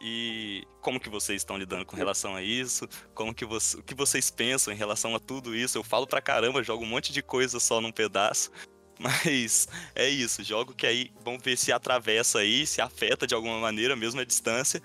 E 0.00 0.62
como 0.82 1.00
que 1.00 1.08
vocês 1.08 1.40
estão 1.40 1.56
lidando 1.56 1.86
com 1.86 1.96
relação 1.96 2.36
a 2.36 2.42
isso? 2.42 2.86
Como 3.14 3.34
que 3.34 3.46
você, 3.46 3.78
o 3.78 3.82
que 3.82 3.94
vocês 3.94 4.30
pensam 4.30 4.72
em 4.72 4.76
relação 4.76 5.14
a 5.14 5.18
tudo 5.18 5.56
isso? 5.56 5.78
Eu 5.78 5.82
falo 5.82 6.06
pra 6.06 6.20
caramba, 6.20 6.62
jogo 6.62 6.84
um 6.84 6.88
monte 6.88 7.12
de 7.12 7.22
coisa 7.22 7.58
só 7.58 7.80
num 7.80 7.90
pedaço. 7.90 8.50
Mas 9.00 9.68
é 9.94 10.08
isso, 10.08 10.42
jogo 10.42 10.74
que 10.74 10.86
aí 10.86 11.12
vamos 11.22 11.42
ver 11.42 11.56
se 11.56 11.72
atravessa 11.72 12.38
aí, 12.38 12.66
se 12.66 12.80
afeta 12.80 13.26
de 13.26 13.34
alguma 13.34 13.58
maneira, 13.58 13.94
mesmo 13.94 14.20
a 14.20 14.24
distância, 14.24 14.80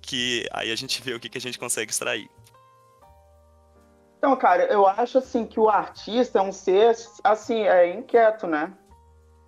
que 0.00 0.46
aí 0.52 0.70
a 0.70 0.76
gente 0.76 1.02
vê 1.02 1.14
o 1.14 1.20
que, 1.20 1.28
que 1.28 1.38
a 1.38 1.40
gente 1.40 1.58
consegue 1.58 1.90
extrair. 1.90 2.28
Então, 4.18 4.36
cara, 4.36 4.64
eu 4.64 4.86
acho 4.86 5.18
assim 5.18 5.46
que 5.46 5.60
o 5.60 5.68
artista 5.68 6.38
é 6.38 6.42
um 6.42 6.52
ser 6.52 6.96
assim, 7.22 7.62
é 7.62 7.94
inquieto, 7.94 8.46
né? 8.46 8.72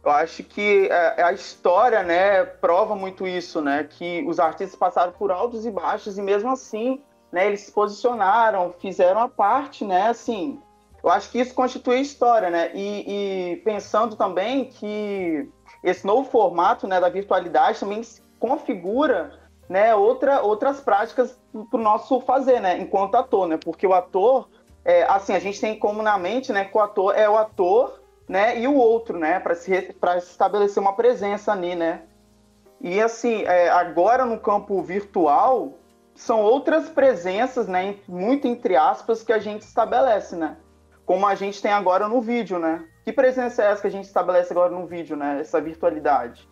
Eu 0.05 0.11
acho 0.11 0.45
que 0.45 0.87
é, 0.91 1.23
a 1.23 1.33
história, 1.33 2.03
né, 2.03 2.45
prova 2.45 2.95
muito 2.95 3.27
isso, 3.27 3.61
né? 3.61 3.85
Que 3.85 4.25
os 4.27 4.39
artistas 4.39 4.79
passaram 4.79 5.13
por 5.13 5.31
altos 5.31 5.67
e 5.67 5.71
baixos 5.71 6.17
e 6.17 6.23
mesmo 6.23 6.51
assim, 6.51 7.03
né, 7.33 7.47
eles 7.47 7.63
se 7.63 7.73
posicionaram, 7.73 8.75
fizeram 8.79 9.21
a 9.21 9.29
parte, 9.29 9.85
né, 9.85 10.09
assim, 10.09 10.61
eu 11.07 11.13
acho 11.13 11.31
que 11.31 11.39
isso 11.39 11.55
constitui 11.55 12.01
história, 12.01 12.51
né? 12.51 12.73
E, 12.75 13.53
e, 13.53 13.57
pensando 13.59 14.17
também 14.17 14.65
que 14.65 15.49
esse 15.81 16.05
novo 16.05 16.29
formato 16.29 16.89
né, 16.89 16.99
da 16.99 17.09
virtualidade 17.09 17.79
também 17.79 18.03
configura 18.41 19.39
né, 19.69 19.95
outra, 19.95 20.43
outras 20.43 20.81
práticas 20.81 21.39
para 21.71 21.79
o 21.79 21.83
nosso 21.83 22.21
fazer, 22.23 22.61
né? 22.61 22.79
Enquanto 22.79 23.15
ator, 23.15 23.47
né? 23.47 23.57
Porque 23.57 23.87
o 23.87 23.95
ator, 23.95 24.49
é, 24.85 25.05
assim, 25.05 25.33
a 25.33 25.39
gente 25.39 25.61
tem 25.61 25.79
como 25.79 26.03
na 26.03 26.19
mente, 26.19 26.53
né? 26.53 26.65
Que 26.65 26.77
o 26.77 26.81
ator 26.81 27.17
é 27.17 27.31
o 27.31 27.37
ator, 27.37 28.03
né? 28.29 28.59
E 28.59 28.67
o 28.67 28.75
outro, 28.75 29.17
né? 29.17 29.39
Para 29.39 29.55
se, 29.55 29.73
estabelecer 30.19 30.83
uma 30.83 30.95
presença 30.95 31.53
ali, 31.53 31.77
né? 31.77 32.03
E 32.81 33.01
assim, 33.01 33.45
é, 33.45 33.69
agora 33.69 34.25
no 34.25 34.41
campo 34.41 34.83
virtual, 34.83 35.75
são 36.17 36.41
outras 36.43 36.89
presenças, 36.89 37.69
né? 37.69 37.95
Muito 38.09 38.49
entre 38.49 38.75
aspas, 38.75 39.23
que 39.23 39.33
a 39.33 39.39
gente 39.39 39.63
estabelece, 39.63 40.35
né? 40.35 40.57
Como 41.07 41.25
a 41.25 41.37
gente 41.37 41.63
tem 41.63 41.73
agora 41.73 42.09
no 42.09 42.21
vídeo, 42.21 42.59
né? 42.59 42.85
Que 43.05 43.13
presença 43.13 43.63
é 43.63 43.71
essa 43.71 43.81
que 43.81 43.87
a 43.87 43.91
gente 43.91 44.05
estabelece 44.05 44.53
agora 44.53 44.71
no 44.73 44.85
vídeo, 44.87 45.17
né? 45.17 45.39
Essa 45.41 45.61
virtualidade. 45.61 46.49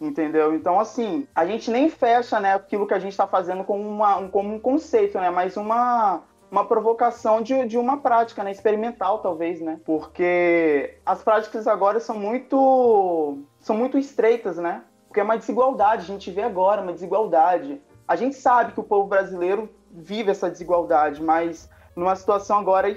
Entendeu? 0.00 0.54
Então, 0.54 0.78
assim, 0.78 1.26
a 1.32 1.46
gente 1.46 1.70
nem 1.70 1.88
fecha, 1.88 2.38
né, 2.38 2.52
aquilo 2.52 2.86
que 2.86 2.92
a 2.92 2.98
gente 2.98 3.12
está 3.12 3.26
fazendo 3.26 3.64
como, 3.64 3.88
uma, 3.88 4.16
um, 4.16 4.28
como 4.28 4.54
um 4.54 4.58
conceito, 4.58 5.18
né? 5.18 5.30
Mas 5.30 5.56
uma, 5.56 6.22
uma 6.50 6.66
provocação 6.66 7.40
de, 7.40 7.64
de 7.64 7.78
uma 7.78 7.98
prática, 7.98 8.42
né? 8.42 8.50
Experimental, 8.50 9.20
talvez, 9.20 9.60
né? 9.60 9.80
Porque 9.86 10.98
as 11.06 11.22
práticas 11.22 11.68
agora 11.68 12.00
são 12.00 12.18
muito, 12.18 13.38
são 13.60 13.76
muito 13.76 13.96
estreitas, 13.96 14.58
né? 14.58 14.82
Porque 15.06 15.20
é 15.20 15.22
uma 15.22 15.38
desigualdade, 15.38 16.02
a 16.02 16.06
gente 16.06 16.30
vê 16.30 16.42
agora 16.42 16.82
uma 16.82 16.92
desigualdade. 16.92 17.80
A 18.06 18.16
gente 18.16 18.34
sabe 18.34 18.72
que 18.72 18.80
o 18.80 18.84
povo 18.84 19.08
brasileiro 19.08 19.70
vive 19.90 20.32
essa 20.32 20.50
desigualdade, 20.50 21.22
mas 21.22 21.70
numa 21.94 22.16
situação 22.16 22.58
agora 22.58 22.90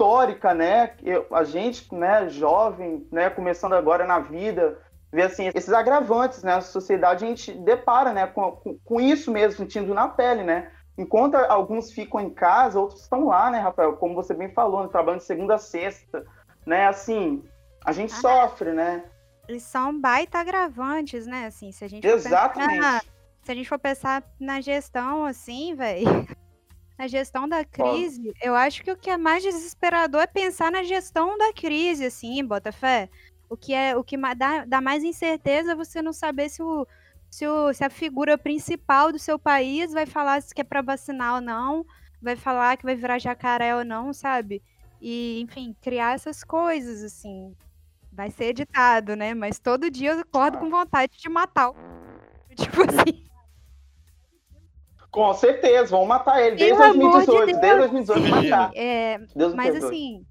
histórica, 0.00 0.54
né? 0.54 0.92
Eu, 1.02 1.26
a 1.30 1.44
gente, 1.44 1.94
né, 1.94 2.26
jovem, 2.30 3.06
né, 3.12 3.28
começando 3.28 3.74
agora 3.74 4.06
na 4.06 4.18
vida, 4.18 4.78
vê 5.12 5.22
assim 5.22 5.50
esses 5.54 5.72
agravantes, 5.72 6.42
né? 6.42 6.54
A 6.54 6.60
sociedade 6.62 7.24
a 7.24 7.28
gente 7.28 7.52
depara, 7.52 8.12
né, 8.12 8.26
com, 8.26 8.52
com, 8.52 8.78
com 8.82 9.00
isso 9.00 9.30
mesmo, 9.30 9.58
sentindo 9.58 9.92
na 9.92 10.08
pele, 10.08 10.42
né? 10.42 10.70
Enquanto 10.96 11.34
alguns 11.34 11.92
ficam 11.92 12.18
em 12.18 12.30
casa, 12.30 12.80
outros 12.80 13.02
estão 13.02 13.26
lá, 13.26 13.50
né, 13.50 13.60
Rafael? 13.60 13.96
Como 13.96 14.14
você 14.14 14.32
bem 14.32 14.50
falou, 14.52 14.88
trabalhando 14.88 15.20
de 15.20 15.26
segunda 15.26 15.56
a 15.56 15.58
sexta, 15.58 16.24
né? 16.66 16.86
Assim, 16.86 17.44
a 17.84 17.92
gente 17.92 18.14
ah, 18.14 18.16
sofre, 18.16 18.72
né? 18.72 19.04
Eles 19.48 19.62
são 19.62 19.98
baita 19.98 20.38
agravantes, 20.38 21.26
né? 21.26 21.46
Assim, 21.46 21.72
se 21.72 21.84
a 21.84 21.88
gente 21.88 22.06
Exatamente. 22.06 22.74
Pensar, 22.74 23.04
se 23.42 23.52
a 23.52 23.54
gente 23.54 23.68
for 23.68 23.78
pensar 23.78 24.22
na 24.38 24.60
gestão, 24.62 25.26
assim, 25.26 25.74
velho, 25.74 26.26
na 27.00 27.08
gestão 27.08 27.48
da 27.48 27.64
crise, 27.64 28.30
eu 28.42 28.54
acho 28.54 28.82
que 28.84 28.92
o 28.92 28.96
que 28.96 29.08
é 29.08 29.16
mais 29.16 29.42
desesperador 29.42 30.20
é 30.20 30.26
pensar 30.26 30.70
na 30.70 30.82
gestão 30.82 31.38
da 31.38 31.50
crise, 31.50 32.04
assim, 32.04 32.44
Botafé. 32.44 33.08
O 33.48 33.56
que 33.56 33.72
é 33.72 33.96
o 33.96 34.04
que 34.04 34.18
dá, 34.36 34.66
dá 34.66 34.82
mais 34.82 35.02
incerteza 35.02 35.72
é 35.72 35.74
você 35.74 36.02
não 36.02 36.12
saber 36.12 36.50
se, 36.50 36.62
o, 36.62 36.86
se, 37.30 37.46
o, 37.46 37.72
se 37.72 37.82
a 37.82 37.88
figura 37.88 38.36
principal 38.36 39.10
do 39.10 39.18
seu 39.18 39.38
país 39.38 39.92
vai 39.92 40.04
falar 40.04 40.42
se 40.42 40.54
quer 40.54 40.64
para 40.64 40.82
vacinar 40.82 41.36
ou 41.36 41.40
não, 41.40 41.86
vai 42.20 42.36
falar 42.36 42.76
que 42.76 42.84
vai 42.84 42.94
virar 42.94 43.18
jacaré 43.18 43.74
ou 43.74 43.82
não, 43.82 44.12
sabe? 44.12 44.62
E, 45.00 45.40
enfim, 45.40 45.74
criar 45.80 46.16
essas 46.16 46.44
coisas, 46.44 47.02
assim. 47.02 47.56
Vai 48.12 48.30
ser 48.30 48.50
editado, 48.50 49.16
né? 49.16 49.32
Mas 49.32 49.58
todo 49.58 49.90
dia 49.90 50.10
eu 50.10 50.20
acordo 50.20 50.58
com 50.58 50.68
vontade 50.68 51.16
de 51.16 51.28
matar. 51.30 51.72
Tipo 52.54 52.82
assim. 52.82 53.29
Com 55.10 55.34
certeza, 55.34 55.90
vão 55.90 56.06
matar 56.06 56.40
ele 56.40 56.56
desde 56.56 56.78
2018. 56.78 57.46
De 57.46 57.60
desde 57.60 57.78
2018 57.78 58.28
matar. 58.28 58.70
É, 58.74 59.18
Deus 59.34 59.54
mas 59.54 59.84
assim, 59.84 60.24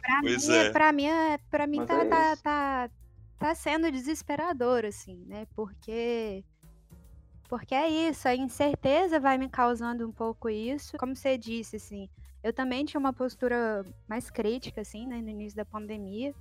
pra 0.00 0.20
pois 0.22 0.48
mim, 0.48 0.54
é. 0.54 0.70
pra 0.70 0.92
mim, 0.92 1.06
é, 1.06 1.38
pra 1.50 1.66
mim 1.66 1.84
tá, 1.84 2.02
é 2.02 2.04
tá, 2.04 2.36
tá, 2.36 2.90
tá 3.38 3.54
sendo 3.54 3.90
desesperador, 3.90 4.84
assim, 4.84 5.24
né? 5.26 5.46
Porque. 5.54 6.44
Porque 7.48 7.74
é 7.74 7.88
isso, 7.88 8.28
a 8.28 8.36
incerteza 8.36 9.18
vai 9.18 9.38
me 9.38 9.48
causando 9.48 10.06
um 10.06 10.12
pouco 10.12 10.50
isso. 10.50 10.98
Como 10.98 11.16
você 11.16 11.38
disse, 11.38 11.76
assim, 11.76 12.08
eu 12.42 12.52
também 12.52 12.84
tinha 12.84 13.00
uma 13.00 13.12
postura 13.12 13.84
mais 14.06 14.30
crítica, 14.30 14.82
assim, 14.82 15.06
né, 15.06 15.20
no 15.22 15.30
início 15.30 15.56
da 15.56 15.64
pandemia, 15.64 16.34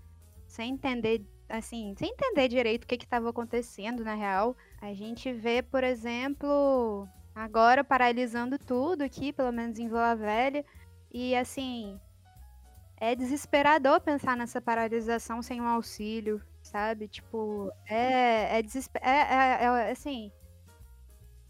sem 0.46 0.74
entender, 0.74 1.26
assim, 1.48 1.96
sem 1.98 2.10
entender 2.10 2.50
direito 2.50 2.84
o 2.84 2.88
que 2.88 2.96
estava 2.96 3.30
acontecendo 3.30 4.04
na 4.04 4.16
real. 4.16 4.56
A 4.82 4.94
gente 4.94 5.32
vê, 5.32 5.64
por 5.64 5.82
exemplo, 5.82 7.08
Agora 7.38 7.84
paralisando 7.84 8.58
tudo 8.58 9.04
aqui, 9.04 9.32
pelo 9.32 9.52
menos 9.52 9.78
em 9.78 9.88
Vila 9.88 10.16
Velha. 10.16 10.66
E 11.12 11.36
assim, 11.36 12.00
é 13.00 13.14
desesperador 13.14 14.02
pensar 14.02 14.36
nessa 14.36 14.60
paralisação 14.60 15.44
sem 15.44 15.62
um 15.62 15.68
auxílio, 15.68 16.42
sabe? 16.64 17.08
Tipo, 17.08 17.72
é, 17.86 18.58
é, 18.58 18.62
desesper... 18.64 19.00
é, 19.04 19.12
é, 19.12 19.64
é 19.66 19.92
assim. 19.92 20.32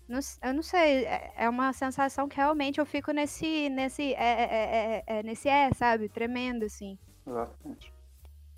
Não, 0.09 0.19
eu 0.43 0.53
não 0.53 0.61
sei, 0.61 1.05
é, 1.05 1.33
é 1.37 1.49
uma 1.49 1.71
sensação 1.71 2.27
que 2.27 2.35
realmente 2.35 2.79
eu 2.79 2.85
fico 2.85 3.13
nesse. 3.13 3.69
nesse. 3.69 4.13
É, 4.15 4.17
é, 4.17 4.43
é, 4.43 5.03
é, 5.07 5.19
é 5.19 5.23
nesse 5.23 5.47
é, 5.47 5.71
sabe? 5.73 6.09
Tremendo, 6.09 6.65
assim. 6.65 6.99
Exatamente. 7.25 7.93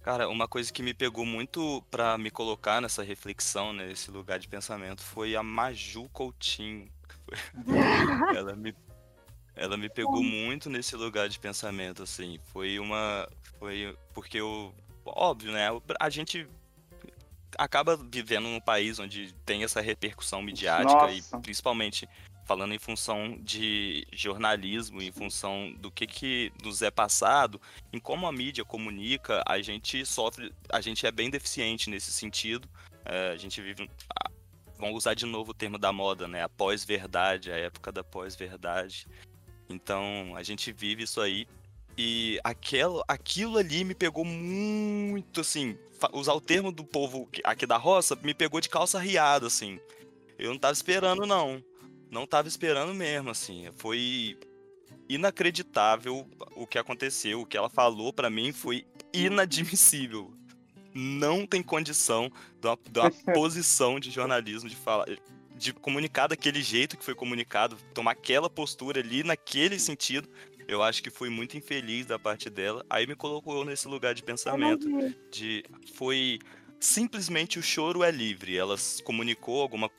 Cara, 0.01 0.27
uma 0.29 0.47
coisa 0.47 0.73
que 0.73 0.81
me 0.81 0.95
pegou 0.95 1.27
muito 1.27 1.83
para 1.91 2.17
me 2.17 2.31
colocar 2.31 2.81
nessa 2.81 3.03
reflexão, 3.03 3.71
nesse 3.71 4.09
lugar 4.09 4.39
de 4.39 4.47
pensamento, 4.47 5.03
foi 5.03 5.35
a 5.35 5.43
Maju 5.43 6.09
Coutinho. 6.09 6.89
ela 8.35 8.55
me 8.55 8.73
ela 9.55 9.75
me 9.75 9.89
pegou 9.89 10.23
muito 10.23 10.69
nesse 10.69 10.95
lugar 10.95 11.27
de 11.27 11.37
pensamento 11.39 12.03
assim. 12.03 12.39
Foi 12.45 12.79
uma 12.79 13.27
foi 13.59 13.95
porque 14.13 14.39
eu 14.39 14.73
óbvio, 15.05 15.51
né? 15.51 15.67
A 15.99 16.09
gente 16.09 16.47
acaba 17.57 17.97
vivendo 17.97 18.43
num 18.43 18.61
país 18.61 18.99
onde 18.99 19.33
tem 19.45 19.63
essa 19.63 19.81
repercussão 19.81 20.41
midiática 20.41 20.93
Nossa. 20.93 21.37
e 21.37 21.41
principalmente 21.41 22.07
falando 22.45 22.73
em 22.73 22.79
função 22.79 23.37
de 23.41 24.07
jornalismo, 24.11 25.03
em 25.03 25.11
função 25.11 25.71
do 25.77 25.91
que, 25.91 26.07
que 26.07 26.51
nos 26.63 26.81
é 26.81 26.89
passado, 26.89 27.61
em 27.93 27.99
como 27.99 28.25
a 28.25 28.31
mídia 28.31 28.65
comunica, 28.65 29.43
a 29.45 29.61
gente 29.61 30.03
sofre, 30.03 30.51
a 30.67 30.81
gente 30.81 31.05
é 31.05 31.11
bem 31.11 31.29
deficiente 31.29 31.91
nesse 31.91 32.11
sentido. 32.11 32.67
É, 33.05 33.29
a 33.29 33.37
gente 33.37 33.61
vive 33.61 33.87
vamos 34.79 34.95
usar 34.95 35.13
de 35.13 35.25
novo 35.25 35.51
o 35.51 35.53
termo 35.53 35.77
da 35.77 35.91
moda, 35.91 36.27
né? 36.27 36.41
A 36.41 36.49
pós-verdade, 36.49 37.51
a 37.51 37.57
época 37.57 37.91
da 37.91 38.03
pós-verdade. 38.03 39.05
Então, 39.69 40.33
a 40.35 40.41
gente 40.41 40.71
vive 40.71 41.03
isso 41.03 41.19
aí. 41.19 41.45
E 41.97 42.39
aquilo, 42.45 43.03
aquilo 43.07 43.57
ali 43.57 43.83
me 43.83 43.93
pegou 43.93 44.23
muito, 44.23 45.41
assim, 45.41 45.77
usar 46.13 46.33
o 46.33 46.39
termo 46.39 46.71
do 46.71 46.85
povo 46.85 47.27
aqui 47.43 47.65
da 47.65 47.75
roça 47.75 48.17
me 48.23 48.33
pegou 48.33 48.61
de 48.61 48.69
calça 48.69 48.97
riada, 48.97 49.47
assim. 49.47 49.79
Eu 50.37 50.51
não 50.51 50.57
tava 50.57 50.73
esperando, 50.73 51.25
não. 51.25 51.61
Não 52.09 52.25
tava 52.25 52.47
esperando 52.47 52.93
mesmo, 52.93 53.29
assim. 53.29 53.69
Foi 53.75 54.39
inacreditável 55.09 56.25
o 56.55 56.65
que 56.65 56.79
aconteceu. 56.79 57.41
O 57.41 57.45
que 57.45 57.57
ela 57.57 57.69
falou 57.69 58.13
para 58.13 58.29
mim 58.29 58.53
foi 58.53 58.85
inadmissível 59.13 60.38
não 60.93 61.45
tem 61.45 61.61
condição 61.61 62.31
de 62.59 62.67
uma, 62.67 62.79
de 62.89 62.99
uma 62.99 63.11
posição 63.33 63.99
de 63.99 64.11
jornalismo 64.11 64.69
de 64.69 64.75
falar 64.75 65.05
de 65.59 65.73
comunicar 65.73 66.27
daquele 66.27 66.63
jeito 66.63 66.97
que 66.97 67.03
foi 67.03 67.13
comunicado, 67.13 67.77
tomar 67.93 68.11
aquela 68.11 68.49
postura 68.49 69.01
ali 69.01 69.23
naquele 69.23 69.77
sentido. 69.77 70.29
Eu 70.65 70.81
acho 70.81 71.03
que 71.03 71.09
foi 71.09 71.29
muito 71.29 71.57
infeliz 71.57 72.05
da 72.05 72.17
parte 72.17 72.49
dela. 72.49 72.85
Aí 72.89 73.05
me 73.05 73.15
colocou 73.15 73.65
nesse 73.65 73.85
lugar 73.87 74.15
de 74.15 74.23
pensamento 74.23 74.87
de 75.29 75.65
foi 75.95 76.39
simplesmente 76.79 77.59
o 77.59 77.63
choro 77.63 78.03
é 78.03 78.09
livre. 78.09 78.55
Ela 78.55 78.77
comunicou 79.03 79.61
alguma 79.61 79.91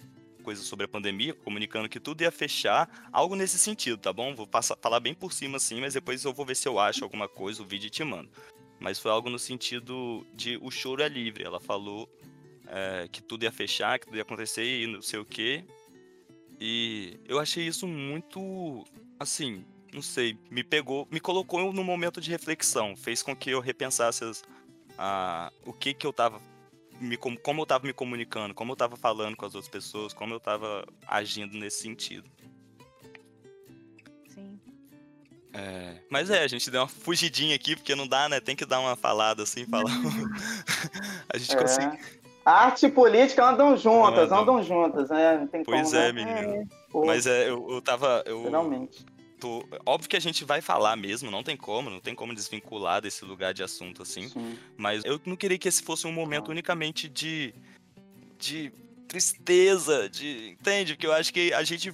coisa 0.42 0.62
sobre 0.62 0.86
a 0.86 0.88
pandemia, 0.88 1.34
comunicando 1.34 1.90
que 1.90 2.00
tudo 2.00 2.22
ia 2.22 2.30
fechar, 2.30 2.88
algo 3.12 3.36
nesse 3.36 3.58
sentido, 3.58 3.98
tá 3.98 4.12
bom? 4.12 4.34
Vou 4.34 4.46
passar, 4.46 4.78
falar 4.80 4.98
bem 4.98 5.12
por 5.12 5.34
cima 5.34 5.58
assim, 5.58 5.78
mas 5.80 5.92
depois 5.92 6.24
eu 6.24 6.32
vou 6.32 6.46
ver 6.46 6.56
se 6.56 6.66
eu 6.66 6.78
acho 6.78 7.04
alguma 7.04 7.28
coisa, 7.28 7.62
o 7.62 7.66
vídeo 7.66 7.88
e 7.88 7.90
te 7.90 8.02
mando 8.02 8.30
mas 8.80 8.98
foi 8.98 9.10
algo 9.10 9.28
no 9.28 9.38
sentido 9.38 10.26
de 10.34 10.58
o 10.62 10.70
choro 10.70 11.02
é 11.02 11.08
livre. 11.08 11.44
Ela 11.44 11.60
falou 11.60 12.08
é, 12.66 13.08
que 13.12 13.22
tudo 13.22 13.44
ia 13.44 13.52
fechar, 13.52 13.98
que 13.98 14.06
tudo 14.06 14.16
ia 14.16 14.22
acontecer 14.22 14.64
e 14.64 14.86
não 14.86 15.02
sei 15.02 15.20
o 15.20 15.24
quê. 15.24 15.64
E 16.58 17.18
eu 17.26 17.38
achei 17.38 17.66
isso 17.66 17.86
muito, 17.86 18.84
assim, 19.18 19.64
não 19.92 20.02
sei, 20.02 20.36
me 20.50 20.62
pegou, 20.62 21.06
me 21.10 21.20
colocou 21.20 21.72
num 21.72 21.84
momento 21.84 22.20
de 22.20 22.30
reflexão, 22.30 22.94
fez 22.96 23.22
com 23.22 23.34
que 23.34 23.50
eu 23.50 23.60
repensasse 23.60 24.24
as, 24.24 24.42
a, 24.98 25.50
o 25.64 25.72
que 25.72 25.94
que 25.94 26.06
eu 26.06 26.12
tava, 26.12 26.40
me, 27.00 27.16
como 27.16 27.62
eu 27.62 27.66
tava 27.66 27.86
me 27.86 27.92
comunicando, 27.94 28.54
como 28.54 28.72
eu 28.72 28.76
tava 28.76 28.96
falando 28.96 29.36
com 29.36 29.46
as 29.46 29.54
outras 29.54 29.70
pessoas, 29.70 30.12
como 30.12 30.34
eu 30.34 30.40
tava 30.40 30.86
agindo 31.06 31.56
nesse 31.56 31.80
sentido. 31.80 32.30
É, 35.52 35.96
mas 36.08 36.30
é, 36.30 36.42
a 36.42 36.48
gente 36.48 36.70
deu 36.70 36.80
uma 36.82 36.88
fugidinha 36.88 37.56
aqui, 37.56 37.74
porque 37.74 37.94
não 37.94 38.06
dá, 38.06 38.28
né? 38.28 38.40
Tem 38.40 38.54
que 38.54 38.64
dar 38.64 38.80
uma 38.80 38.96
falada 38.96 39.42
assim, 39.42 39.66
falar. 39.66 39.90
a 41.28 41.38
gente 41.38 41.52
é. 41.52 41.60
consegue. 41.60 41.98
Arte 42.44 42.86
e 42.86 42.90
política 42.90 43.48
andam 43.48 43.76
juntas, 43.76 44.32
andam, 44.32 44.40
andam 44.40 44.62
juntas, 44.62 45.10
né? 45.10 45.48
pois 45.64 45.90
como, 45.90 45.96
é, 45.96 46.12
né? 46.12 46.12
menino. 46.12 46.68
É. 46.94 47.06
Mas 47.06 47.26
é, 47.26 47.50
eu, 47.50 47.66
eu 47.70 47.82
tava. 47.82 48.22
Eu, 48.26 48.44
Finalmente. 48.44 49.04
tô. 49.38 49.64
Óbvio 49.84 50.08
que 50.08 50.16
a 50.16 50.20
gente 50.20 50.44
vai 50.44 50.60
falar 50.60 50.96
mesmo, 50.96 51.30
não 51.30 51.42
tem 51.42 51.56
como, 51.56 51.90
não 51.90 52.00
tem 52.00 52.14
como 52.14 52.34
desvincular 52.34 53.02
desse 53.02 53.24
lugar 53.24 53.52
de 53.52 53.62
assunto 53.62 54.02
assim. 54.02 54.28
Sim. 54.28 54.58
Mas 54.76 55.04
eu 55.04 55.20
não 55.26 55.36
queria 55.36 55.58
que 55.58 55.68
esse 55.68 55.82
fosse 55.82 56.06
um 56.06 56.12
momento 56.12 56.50
unicamente 56.50 57.08
de. 57.08 57.54
de 58.38 58.72
tristeza, 59.06 60.08
de. 60.08 60.56
Entende? 60.58 60.94
Porque 60.94 61.06
eu 61.06 61.12
acho 61.12 61.32
que 61.32 61.52
a 61.52 61.62
gente. 61.62 61.92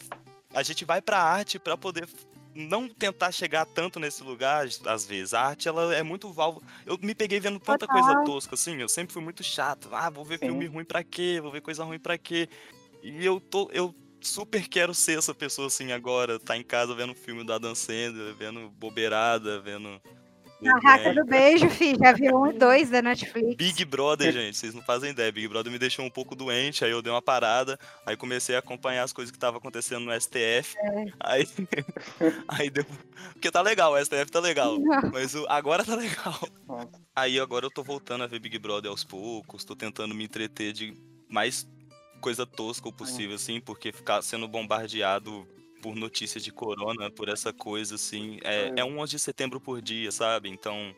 A 0.55 0.63
gente 0.63 0.85
vai 0.85 1.03
pra 1.03 1.19
arte 1.19 1.59
para 1.59 1.77
poder 1.77 2.09
não 2.57 2.89
tentar 2.89 3.31
chegar 3.31 3.65
tanto 3.67 4.01
nesse 4.01 4.23
lugar, 4.23 4.67
às 4.87 5.05
vezes. 5.05 5.35
A 5.35 5.43
arte, 5.43 5.69
ela 5.69 5.95
é 5.95 6.03
muito 6.03 6.33
válvula. 6.33 6.67
Eu 6.85 6.99
me 7.01 7.15
peguei 7.15 7.39
vendo 7.39 7.61
tanta 7.61 7.87
coisa 7.87 8.25
tosca, 8.25 8.55
assim. 8.55 8.81
Eu 8.81 8.89
sempre 8.89 9.13
fui 9.13 9.23
muito 9.23 9.45
chato. 9.45 9.89
Ah, 9.93 10.11
vou 10.11 10.25
ver 10.25 10.39
Sim. 10.39 10.47
filme 10.47 10.67
ruim 10.67 10.85
pra 10.85 11.05
quê? 11.05 11.39
Vou 11.41 11.53
ver 11.53 11.61
coisa 11.61 11.85
ruim 11.85 11.99
pra 11.99 12.19
quê? 12.19 12.49
E 13.03 13.25
eu 13.25 13.39
tô. 13.39 13.71
Eu 13.73 13.95
super 14.21 14.67
quero 14.69 14.95
ser 14.95 15.19
essa 15.19 15.35
pessoa 15.35 15.69
assim 15.69 15.93
agora. 15.93 16.39
Tá 16.39 16.57
em 16.57 16.63
casa 16.63 16.95
vendo 16.95 17.15
filme 17.15 17.45
da 17.45 17.59
Dan 17.59 17.75
Sandler, 17.75 18.35
vendo 18.35 18.71
bobeirada, 18.71 19.61
vendo 19.61 20.01
a 20.65 20.79
Raca 20.79 21.13
do 21.13 21.25
Beijo, 21.25 21.69
filho. 21.69 21.99
Já 21.99 22.13
viu 22.13 22.37
um 22.37 22.47
e 22.47 22.53
dois 22.53 22.89
da 22.89 23.03
Netflix. 23.03 23.57
Big 23.57 23.85
Brother, 23.85 24.33
gente, 24.33 24.57
vocês 24.57 24.75
não 24.75 24.83
fazem 24.83 25.11
ideia. 25.11 25.31
Big 25.31 25.49
Brother 25.49 25.71
me 25.71 25.79
deixou 25.79 26.05
um 26.05 26.11
pouco 26.11 26.35
doente, 26.35 26.85
aí 26.85 26.91
eu 26.91 27.03
dei 27.03 27.13
uma 27.13 27.21
parada, 27.21 27.79
aí 28.05 28.17
comecei 28.17 28.57
a 28.57 28.61
acompanhar 28.61 29.03
as 29.03 29.13
coisas 29.13 29.31
que 29.31 29.37
estavam 29.37 29.59
acontecendo 29.59 30.05
no 30.05 30.21
STF. 30.21 30.77
É. 30.79 31.05
Aí, 31.21 31.49
aí 32.49 32.71
deu. 32.71 32.87
Porque 33.33 33.51
tá 33.51 33.61
legal, 33.61 33.93
o 33.93 34.05
STF 34.05 34.31
tá 34.31 34.41
legal. 34.41 34.79
Não. 34.79 35.11
Mas 35.13 35.35
o... 35.35 35.47
agora 35.49 35.85
tá 35.85 35.95
legal. 35.95 36.41
Aí 37.15 37.39
agora 37.39 37.67
eu 37.67 37.71
tô 37.71 37.83
voltando 37.83 38.25
a 38.25 38.27
ver 38.27 38.39
Big 38.39 38.59
Brother 38.59 38.91
aos 38.91 39.05
poucos, 39.05 39.65
tô 39.65 39.77
tentando 39.77 40.15
me 40.15 40.25
entreter 40.25 40.73
de 40.73 40.95
mais 41.29 41.69
coisa 42.21 42.47
tosca 42.47 42.91
possível, 42.91 43.37
assim, 43.37 43.61
porque 43.61 43.93
ficar 43.93 44.23
sendo 44.23 44.49
bombardeado 44.49 45.47
por 45.87 45.95
notícias 45.95 46.43
de 46.43 46.51
corona, 46.51 47.09
por 47.13 47.29
essa 47.29 47.53
coisa, 47.53 47.95
assim. 47.95 48.41
É, 48.43 48.73
é 48.81 48.85
um 48.85 48.99
11 48.99 49.13
de 49.13 49.19
setembro 49.21 49.61
por 49.61 49.81
dia, 49.81 50.11
sabe? 50.11 50.49
Então 50.49 50.93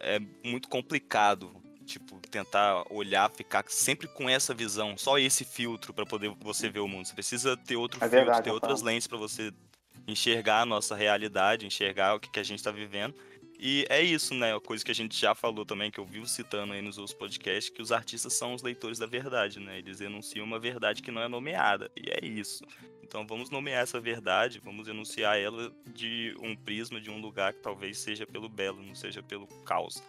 é 0.00 0.18
muito 0.42 0.66
complicado, 0.66 1.54
tipo, 1.84 2.18
tentar 2.30 2.84
olhar, 2.90 3.30
ficar 3.30 3.62
sempre 3.68 4.08
com 4.08 4.26
essa 4.26 4.54
visão, 4.54 4.96
só 4.96 5.18
esse 5.18 5.44
filtro 5.44 5.92
para 5.92 6.06
poder 6.06 6.30
você 6.40 6.70
ver 6.70 6.80
o 6.80 6.88
mundo. 6.88 7.06
Você 7.06 7.12
precisa 7.12 7.54
ter 7.54 7.76
outro 7.76 7.98
é 7.98 8.08
filtro, 8.08 8.18
verdade, 8.18 8.44
ter 8.44 8.50
outras 8.50 8.80
lentes 8.80 9.06
para 9.06 9.18
você 9.18 9.52
enxergar 10.06 10.62
a 10.62 10.66
nossa 10.66 10.96
realidade, 10.96 11.66
enxergar 11.66 12.14
o 12.14 12.20
que, 12.20 12.30
que 12.30 12.40
a 12.40 12.42
gente 12.44 12.60
está 12.60 12.70
vivendo. 12.70 13.14
E 13.60 13.84
é 13.90 14.00
isso, 14.00 14.32
né? 14.34 14.56
A 14.56 14.60
coisa 14.60 14.82
que 14.82 14.90
a 14.90 14.94
gente 14.94 15.20
já 15.20 15.34
falou 15.34 15.66
também, 15.66 15.90
que 15.90 16.00
eu 16.00 16.06
vivo 16.06 16.26
citando 16.26 16.72
aí 16.72 16.80
nos 16.80 16.96
outros 16.96 17.14
podcasts, 17.14 17.68
que 17.68 17.82
os 17.82 17.92
artistas 17.92 18.32
são 18.32 18.54
os 18.54 18.62
leitores 18.62 18.98
da 18.98 19.06
verdade, 19.06 19.60
né? 19.60 19.78
Eles 19.78 20.00
enunciam 20.00 20.46
uma 20.46 20.58
verdade 20.58 21.02
que 21.02 21.10
não 21.10 21.20
é 21.20 21.28
nomeada. 21.28 21.90
E 21.94 22.08
é 22.08 22.24
isso. 22.24 22.64
Então 23.08 23.26
vamos 23.26 23.48
nomear 23.48 23.82
essa 23.82 23.98
verdade, 23.98 24.60
vamos 24.62 24.86
enunciar 24.86 25.38
ela 25.38 25.72
de 25.94 26.36
um 26.42 26.54
prisma, 26.54 27.00
de 27.00 27.10
um 27.10 27.18
lugar 27.18 27.54
que 27.54 27.60
talvez 27.60 27.98
seja 27.98 28.26
pelo 28.26 28.50
belo, 28.50 28.82
não 28.82 28.94
seja 28.94 29.22
pelo 29.22 29.46
caos. 29.64 30.02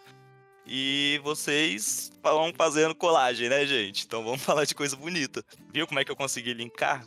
E 0.66 1.18
vocês 1.24 2.12
vão 2.22 2.52
fazendo 2.54 2.94
colagem, 2.94 3.48
né, 3.48 3.64
gente? 3.64 4.04
Então 4.04 4.22
vamos 4.22 4.42
falar 4.44 4.66
de 4.66 4.74
coisa 4.74 4.94
bonita. 4.96 5.42
Viu 5.72 5.86
como 5.86 5.98
é 5.98 6.04
que 6.04 6.12
eu 6.12 6.16
consegui 6.16 6.52
linkar? 6.52 7.02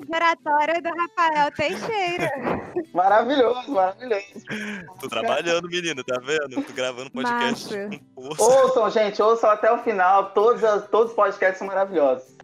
Operatória 0.00 0.80
do 0.80 0.88
Rafael 0.88 1.50
Teixeira. 1.50 2.30
Maravilhoso, 2.94 3.72
maravilhoso. 3.72 4.44
Tô 5.00 5.08
trabalhando, 5.08 5.68
menina, 5.68 6.04
tá 6.04 6.20
vendo? 6.20 6.62
Tô 6.62 6.72
gravando 6.72 7.10
podcast. 7.10 7.74
Ouçam, 8.14 8.90
gente, 8.90 9.20
ouçam 9.20 9.50
até 9.50 9.72
o 9.72 9.82
final. 9.82 10.30
Todos, 10.30 10.62
todos 10.90 11.10
os 11.10 11.16
podcasts 11.16 11.58
são 11.58 11.66
maravilhosos. 11.66 12.36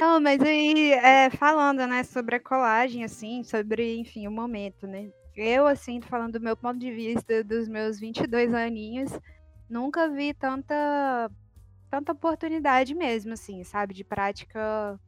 Não, 0.00 0.18
mas 0.18 0.40
aí, 0.40 0.92
é, 0.92 1.28
falando, 1.28 1.86
né, 1.86 2.02
sobre 2.04 2.36
a 2.36 2.40
colagem, 2.40 3.04
assim, 3.04 3.44
sobre, 3.44 3.98
enfim, 3.98 4.26
o 4.26 4.30
momento, 4.30 4.86
né? 4.86 5.12
Eu, 5.36 5.66
assim, 5.66 6.00
falando 6.00 6.38
do 6.38 6.40
meu 6.40 6.56
ponto 6.56 6.78
de 6.78 6.90
vista, 6.90 7.44
dos 7.44 7.68
meus 7.68 8.00
22 8.00 8.54
aninhos, 8.54 9.12
nunca 9.68 10.08
vi 10.08 10.32
tanta, 10.32 11.30
tanta 11.90 12.12
oportunidade 12.12 12.94
mesmo, 12.94 13.34
assim, 13.34 13.62
sabe, 13.62 13.92
de 13.92 14.02
prática 14.02 14.98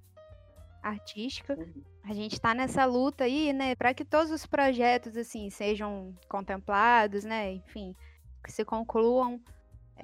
artística. 0.82 1.54
Uhum. 1.54 1.82
A 2.04 2.12
gente 2.12 2.34
está 2.34 2.52
nessa 2.52 2.84
luta 2.84 3.24
aí, 3.24 3.50
né, 3.54 3.74
para 3.74 3.94
que 3.94 4.04
todos 4.04 4.30
os 4.30 4.44
projetos, 4.44 5.16
assim, 5.16 5.48
sejam 5.48 6.14
contemplados, 6.28 7.24
né, 7.24 7.50
enfim, 7.54 7.96
que 8.44 8.52
se 8.52 8.62
concluam. 8.62 9.40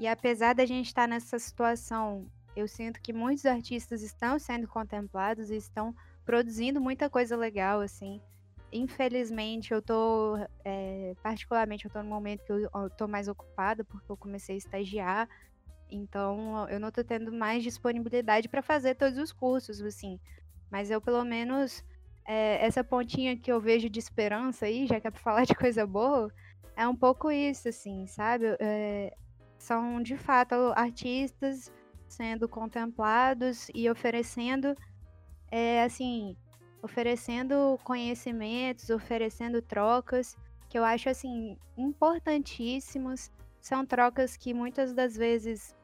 E 0.01 0.09
apesar 0.09 0.55
da 0.55 0.65
gente 0.65 0.87
estar 0.87 1.03
tá 1.03 1.09
nessa 1.09 1.39
situação 1.39 2.27
eu 2.59 2.69
sinto 2.69 3.01
que 3.01 3.13
muitos 3.13 3.47
artistas 3.47 4.03
estão 4.03 4.39
sendo 4.39 4.67
contemplados 4.67 5.51
e 5.51 5.57
estão 5.57 5.95
produzindo 6.25 6.81
muita 6.81 7.09
coisa 7.09 7.37
legal, 7.37 7.81
assim. 7.81 8.21
Infelizmente, 8.73 9.73
eu 9.73 9.81
tô, 9.81 10.37
é, 10.65 11.15
particularmente, 11.23 11.85
eu 11.85 11.91
tô 11.91 12.03
no 12.03 12.09
momento 12.09 12.45
que 12.45 12.53
eu, 12.53 12.69
eu 12.75 12.91
tô 12.91 13.07
mais 13.07 13.29
ocupada, 13.29 13.85
porque 13.85 14.11
eu 14.11 14.17
comecei 14.17 14.57
a 14.57 14.59
estagiar, 14.59 15.29
então 15.91 16.69
eu 16.69 16.79
não 16.79 16.91
tô 16.91 17.03
tendo 17.03 17.33
mais 17.33 17.63
disponibilidade 17.63 18.49
para 18.49 18.61
fazer 18.61 18.95
todos 18.95 19.19
os 19.19 19.33
cursos, 19.33 19.81
assim. 19.81 20.21
Mas 20.71 20.91
eu, 20.91 21.01
pelo 21.01 21.25
menos, 21.25 21.83
é, 22.27 22.65
essa 22.65 22.85
pontinha 22.85 23.39
que 23.39 23.51
eu 23.51 23.61
vejo 23.61 23.89
de 23.89 23.99
esperança 23.99 24.67
aí, 24.67 24.87
já 24.87 25.01
que 25.01 25.07
é 25.07 25.11
pra 25.11 25.21
falar 25.21 25.45
de 25.45 25.55
coisa 25.55 25.87
boa, 25.87 26.31
é 26.77 26.87
um 26.87 26.95
pouco 26.95 27.31
isso, 27.31 27.69
assim, 27.69 28.07
sabe? 28.07 28.45
É, 28.61 29.17
são, 29.59 30.03
de 30.03 30.17
fato, 30.17 30.55
artistas 30.77 31.73
sendo 32.09 32.49
contemplados 32.49 33.69
e 33.75 33.89
oferecendo, 33.89 34.75
é, 35.51 35.83
assim, 35.83 36.37
oferecendo 36.83 37.79
conhecimentos, 37.85 38.91
oferecendo 38.91 39.61
trocas, 39.63 40.37
que 40.69 40.79
eu 40.79 40.85
acho, 40.85 41.09
assim, 41.09 41.57
importantíssimos. 41.77 43.31
São 43.61 43.85
trocas 43.85 44.37
que 44.37 44.55
muitas 44.55 44.95
das 44.95 45.17
vezes 45.17 45.75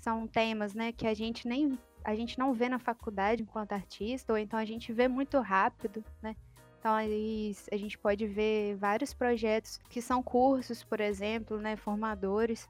são 0.00 0.26
temas, 0.26 0.74
né, 0.74 0.92
que 0.92 1.06
a 1.06 1.14
gente 1.14 1.46
nem 1.46 1.78
a 2.04 2.16
gente 2.16 2.36
não 2.36 2.52
vê 2.52 2.68
na 2.68 2.80
faculdade 2.80 3.42
enquanto 3.42 3.72
artista, 3.72 4.32
ou 4.32 4.38
então 4.38 4.58
a 4.58 4.64
gente 4.64 4.92
vê 4.92 5.06
muito 5.06 5.38
rápido, 5.38 6.04
né? 6.20 6.34
Então 6.78 6.92
aí 6.92 7.54
a 7.70 7.76
gente 7.76 7.96
pode 7.96 8.26
ver 8.26 8.74
vários 8.76 9.14
projetos 9.14 9.78
que 9.88 10.02
são 10.02 10.20
cursos, 10.20 10.82
por 10.82 11.00
exemplo, 11.00 11.58
né, 11.60 11.76
formadores, 11.76 12.68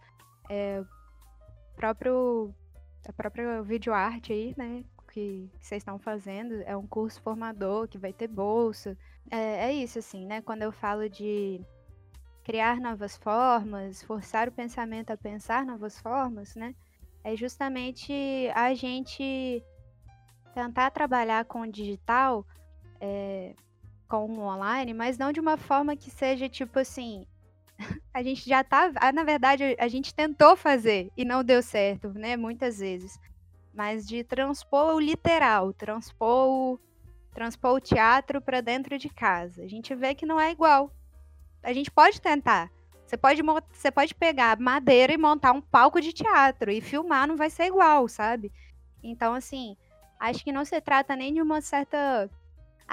é, 0.51 0.85
próprio 1.75 2.55
a 3.07 3.13
própria 3.13 3.63
videoarte 3.63 4.33
aí, 4.33 4.55
né? 4.57 4.85
Que 5.13 5.51
vocês 5.61 5.81
estão 5.81 5.99
fazendo. 5.99 6.63
É 6.63 6.77
um 6.77 6.87
curso 6.87 7.21
formador 7.21 7.89
que 7.89 7.99
vai 7.99 8.13
ter 8.13 8.29
bolsa. 8.29 8.97
É, 9.31 9.69
é 9.69 9.73
isso, 9.73 9.99
assim, 9.99 10.27
né? 10.27 10.41
Quando 10.41 10.63
eu 10.63 10.73
falo 10.73 11.09
de 11.09 11.61
criar 12.45 12.81
novas 12.81 13.17
formas, 13.17 14.03
forçar 14.03 14.49
o 14.49 14.53
pensamento 14.53 15.11
a 15.11 15.17
pensar 15.17 15.65
novas 15.65 15.99
formas, 16.01 16.55
né? 16.55 16.75
É 17.25 17.37
justamente 17.37 18.13
a 18.55 18.75
gente 18.75 19.63
tentar 20.55 20.91
trabalhar 20.91 21.45
com 21.45 21.63
o 21.63 21.71
digital, 21.71 22.45
é, 23.01 23.55
com 24.09 24.27
o 24.27 24.41
online, 24.41 24.93
mas 24.93 25.17
não 25.17 25.33
de 25.33 25.41
uma 25.41 25.57
forma 25.57 25.97
que 25.97 26.11
seja 26.11 26.49
tipo 26.49 26.79
assim, 26.79 27.27
a 28.13 28.23
gente 28.23 28.49
já 28.49 28.63
tá. 28.63 28.93
Na 29.13 29.25
verdade, 29.25 29.77
a 29.79 29.89
gente 29.89 30.15
tentou 30.15 30.57
fazer 30.57 31.11
e 31.17 31.25
não 31.25 31.45
deu 31.45 31.63
certo, 31.63 32.13
né? 32.13 32.37
Muitas 32.37 32.79
vezes. 32.79 33.19
Mas 33.75 34.07
de 34.07 34.23
transpor 34.23 34.95
o 34.95 35.01
literal, 35.01 35.73
transpor 35.73 36.49
o, 36.49 36.81
transpor 37.33 37.75
o 37.75 37.81
teatro 37.81 38.41
para 38.41 38.61
dentro 38.61 38.99
de 38.99 39.09
casa. 39.09 39.63
A 39.63 39.69
gente 39.69 39.95
vê 39.95 40.15
que 40.15 40.27
não 40.27 40.39
é 40.39 40.51
igual. 40.51 40.91
A 41.63 41.73
gente 41.73 41.91
pode 41.91 42.21
tentar. 42.21 42.71
Você 43.07 43.17
pode, 43.17 43.43
você 43.71 43.91
pode 43.91 44.15
pegar 44.15 44.59
madeira 44.59 45.13
e 45.13 45.19
montar 45.19 45.53
um 45.53 45.61
palco 45.61 46.01
de 46.01 46.13
teatro 46.13 46.71
e 46.71 46.81
filmar, 46.81 47.29
não 47.29 47.37
vai 47.37 47.51
ser 47.51 47.65
igual, 47.65 48.09
sabe? 48.09 48.51
Então, 49.03 49.35
assim, 49.35 49.77
acho 50.19 50.43
que 50.43 50.53
não 50.53 50.65
se 50.65 50.81
trata 50.81 51.15
nem 51.15 51.35
de 51.35 51.43
uma 51.43 51.61
certa 51.61 52.31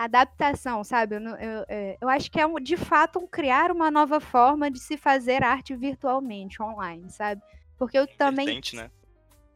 adaptação, 0.03 0.83
sabe? 0.83 1.15
Eu, 1.15 1.21
eu, 1.21 1.65
é, 1.67 1.97
eu, 1.99 2.09
acho 2.09 2.31
que 2.31 2.39
é 2.39 2.47
de 2.61 2.77
fato 2.77 3.19
um 3.19 3.27
criar 3.27 3.71
uma 3.71 3.91
nova 3.91 4.19
forma 4.19 4.71
de 4.71 4.79
se 4.79 4.97
fazer 4.97 5.43
arte 5.43 5.75
virtualmente, 5.75 6.61
online, 6.61 7.09
sabe? 7.09 7.41
Porque 7.77 7.97
eu 7.97 8.07
também. 8.07 8.61
né? 8.73 8.89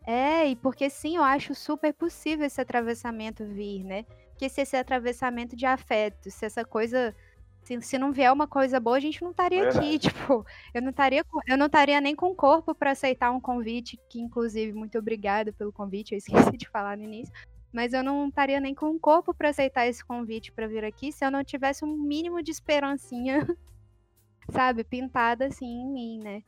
É, 0.05 0.49
e 0.49 0.55
porque 0.55 0.89
sim, 0.89 1.15
eu 1.15 1.23
acho 1.23 1.55
super 1.55 1.93
possível 1.93 2.45
esse 2.45 2.59
atravessamento 2.59 3.45
vir, 3.45 3.83
né? 3.83 4.03
Porque 4.31 4.49
se 4.49 4.61
esse 4.61 4.75
atravessamento 4.75 5.55
de 5.55 5.65
afeto, 5.65 6.29
se 6.29 6.45
essa 6.45 6.65
coisa. 6.65 7.15
Se, 7.63 7.81
se 7.81 7.97
não 7.97 8.11
vier 8.11 8.29
uma 8.33 8.45
coisa 8.45 8.77
boa, 8.77 8.97
a 8.97 8.99
gente 8.99 9.21
não 9.21 9.31
estaria 9.31 9.69
aqui, 9.69 9.97
tipo, 9.99 10.45
eu 10.73 10.81
não 10.81 10.89
estaria, 10.89 11.23
eu 11.47 11.57
não 11.57 11.67
estaria 11.67 12.01
nem 12.01 12.13
com 12.13 12.31
o 12.31 12.35
corpo 12.35 12.75
para 12.75 12.91
aceitar 12.91 13.31
um 13.31 13.39
convite, 13.39 13.97
que 14.09 14.19
inclusive, 14.19 14.73
muito 14.73 14.99
obrigada 14.99 15.53
pelo 15.53 15.71
convite, 15.71 16.11
eu 16.11 16.17
esqueci 16.17 16.57
de 16.57 16.67
falar 16.67 16.97
no 16.97 17.05
início, 17.05 17.33
mas 17.73 17.91
eu 17.91 18.03
não 18.03 18.27
estaria 18.27 18.59
nem 18.59 18.75
com 18.75 18.91
o 18.91 18.99
corpo 18.99 19.33
para 19.33 19.49
aceitar 19.49 19.87
esse 19.87 20.05
convite 20.05 20.51
para 20.51 20.67
vir 20.67 20.85
aqui 20.85 21.11
se 21.11 21.25
eu 21.25 21.31
não 21.31 21.43
tivesse 21.43 21.83
um 21.83 21.97
mínimo 21.97 22.41
de 22.43 22.51
esperancinha, 22.51 23.45
sabe, 24.51 24.83
pintada 24.83 25.47
assim 25.47 25.65
em 25.65 25.91
mim, 25.91 26.19
né? 26.23 26.43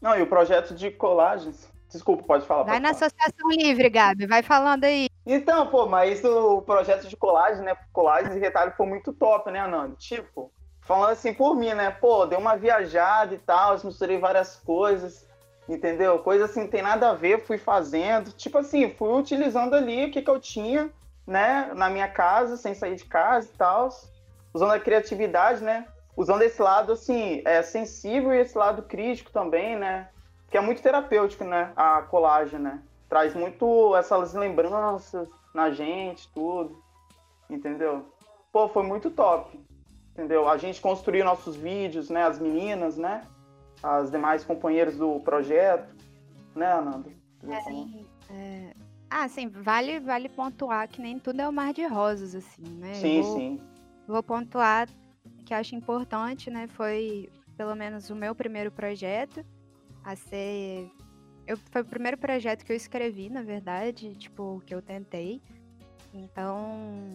Não, 0.00 0.16
e 0.16 0.22
o 0.22 0.26
projeto 0.26 0.74
de 0.74 0.90
colagens. 0.90 1.70
Desculpa, 1.88 2.22
pode 2.22 2.46
falar. 2.46 2.62
Vai 2.62 2.74
pode 2.74 2.82
na 2.82 2.94
falar. 2.94 3.06
Associação 3.06 3.50
Livre, 3.50 3.90
Gabi, 3.90 4.26
vai 4.26 4.42
falando 4.42 4.84
aí. 4.84 5.08
Então, 5.26 5.66
pô, 5.66 5.86
mas 5.86 6.24
o 6.24 6.62
projeto 6.62 7.08
de 7.08 7.16
colagem, 7.16 7.64
né? 7.64 7.76
Colagem 7.92 8.36
e 8.36 8.40
retalho 8.40 8.72
foi 8.76 8.86
muito 8.86 9.12
top, 9.12 9.50
né, 9.50 9.66
Nando? 9.66 9.96
Tipo, 9.96 10.52
falando 10.82 11.10
assim 11.10 11.34
por 11.34 11.54
mim, 11.54 11.74
né? 11.74 11.90
Pô, 11.90 12.26
deu 12.26 12.38
uma 12.38 12.56
viajada 12.56 13.34
e 13.34 13.38
tal, 13.38 13.76
misturei 13.84 14.18
várias 14.18 14.56
coisas, 14.56 15.28
entendeu? 15.74 16.18
Coisa 16.18 16.44
assim, 16.44 16.66
tem 16.66 16.82
nada 16.82 17.10
a 17.10 17.14
ver, 17.14 17.44
fui 17.44 17.58
fazendo. 17.58 18.32
Tipo 18.32 18.58
assim, 18.58 18.90
fui 18.90 19.08
utilizando 19.18 19.74
ali 19.74 20.06
o 20.06 20.10
que, 20.10 20.22
que 20.22 20.30
eu 20.30 20.40
tinha, 20.40 20.90
né, 21.26 21.70
na 21.74 21.88
minha 21.88 22.08
casa, 22.08 22.56
sem 22.56 22.74
sair 22.74 22.96
de 22.96 23.04
casa 23.04 23.48
e 23.52 23.56
tal. 23.56 23.88
Usando 24.52 24.72
a 24.72 24.80
criatividade, 24.80 25.62
né? 25.62 25.86
Usando 26.16 26.42
esse 26.42 26.60
lado, 26.60 26.92
assim, 26.92 27.40
é, 27.44 27.62
sensível 27.62 28.34
e 28.34 28.40
esse 28.40 28.58
lado 28.58 28.82
crítico 28.82 29.30
também, 29.30 29.76
né? 29.76 30.08
Que 30.50 30.58
é 30.58 30.60
muito 30.60 30.82
terapêutico, 30.82 31.44
né? 31.44 31.72
A 31.76 32.02
colagem, 32.02 32.58
né? 32.58 32.80
Traz 33.08 33.34
muito 33.34 33.94
essas 33.96 34.34
lembranças 34.34 35.28
na 35.54 35.70
gente, 35.70 36.28
tudo. 36.34 36.82
Entendeu? 37.48 38.04
Pô, 38.52 38.68
foi 38.68 38.82
muito 38.82 39.10
top 39.10 39.58
entendeu? 40.20 40.48
A 40.48 40.56
gente 40.58 40.80
construiu 40.80 41.24
nossos 41.24 41.56
vídeos, 41.56 42.10
né? 42.10 42.24
As 42.24 42.38
meninas, 42.38 42.96
né? 42.96 43.24
As 43.82 44.10
demais 44.10 44.44
companheiras 44.44 44.96
do 44.96 45.20
projeto, 45.20 45.94
né, 46.54 46.72
Ananda? 46.72 47.10
É, 47.48 48.34
é... 48.34 48.74
Ah, 49.08 49.28
sim, 49.28 49.48
vale, 49.48 49.98
vale 49.98 50.28
pontuar 50.28 50.86
que 50.88 51.00
nem 51.00 51.18
tudo 51.18 51.40
é 51.40 51.48
o 51.48 51.52
mar 51.52 51.72
de 51.72 51.84
rosas, 51.86 52.34
assim, 52.34 52.62
né? 52.62 52.94
Sim, 52.94 53.22
vou, 53.22 53.36
sim. 53.36 53.60
Vou 54.06 54.22
pontuar 54.22 54.88
que 55.44 55.54
acho 55.54 55.74
importante, 55.74 56.50
né? 56.50 56.68
Foi 56.68 57.28
pelo 57.56 57.74
menos 57.74 58.08
o 58.08 58.14
meu 58.14 58.34
primeiro 58.34 58.70
projeto 58.70 59.44
a 60.04 60.14
ser. 60.14 60.90
Eu, 61.46 61.56
foi 61.56 61.82
o 61.82 61.84
primeiro 61.84 62.16
projeto 62.16 62.64
que 62.64 62.72
eu 62.72 62.76
escrevi, 62.76 63.28
na 63.28 63.42
verdade, 63.42 64.14
tipo, 64.14 64.62
que 64.64 64.74
eu 64.74 64.80
tentei. 64.80 65.42
Então, 66.14 67.14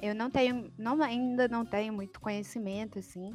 eu 0.00 0.14
não 0.14 0.28
tenho, 0.30 0.72
não, 0.76 1.00
ainda 1.02 1.48
não 1.48 1.64
tenho 1.64 1.92
muito 1.92 2.20
conhecimento, 2.20 2.98
assim. 2.98 3.32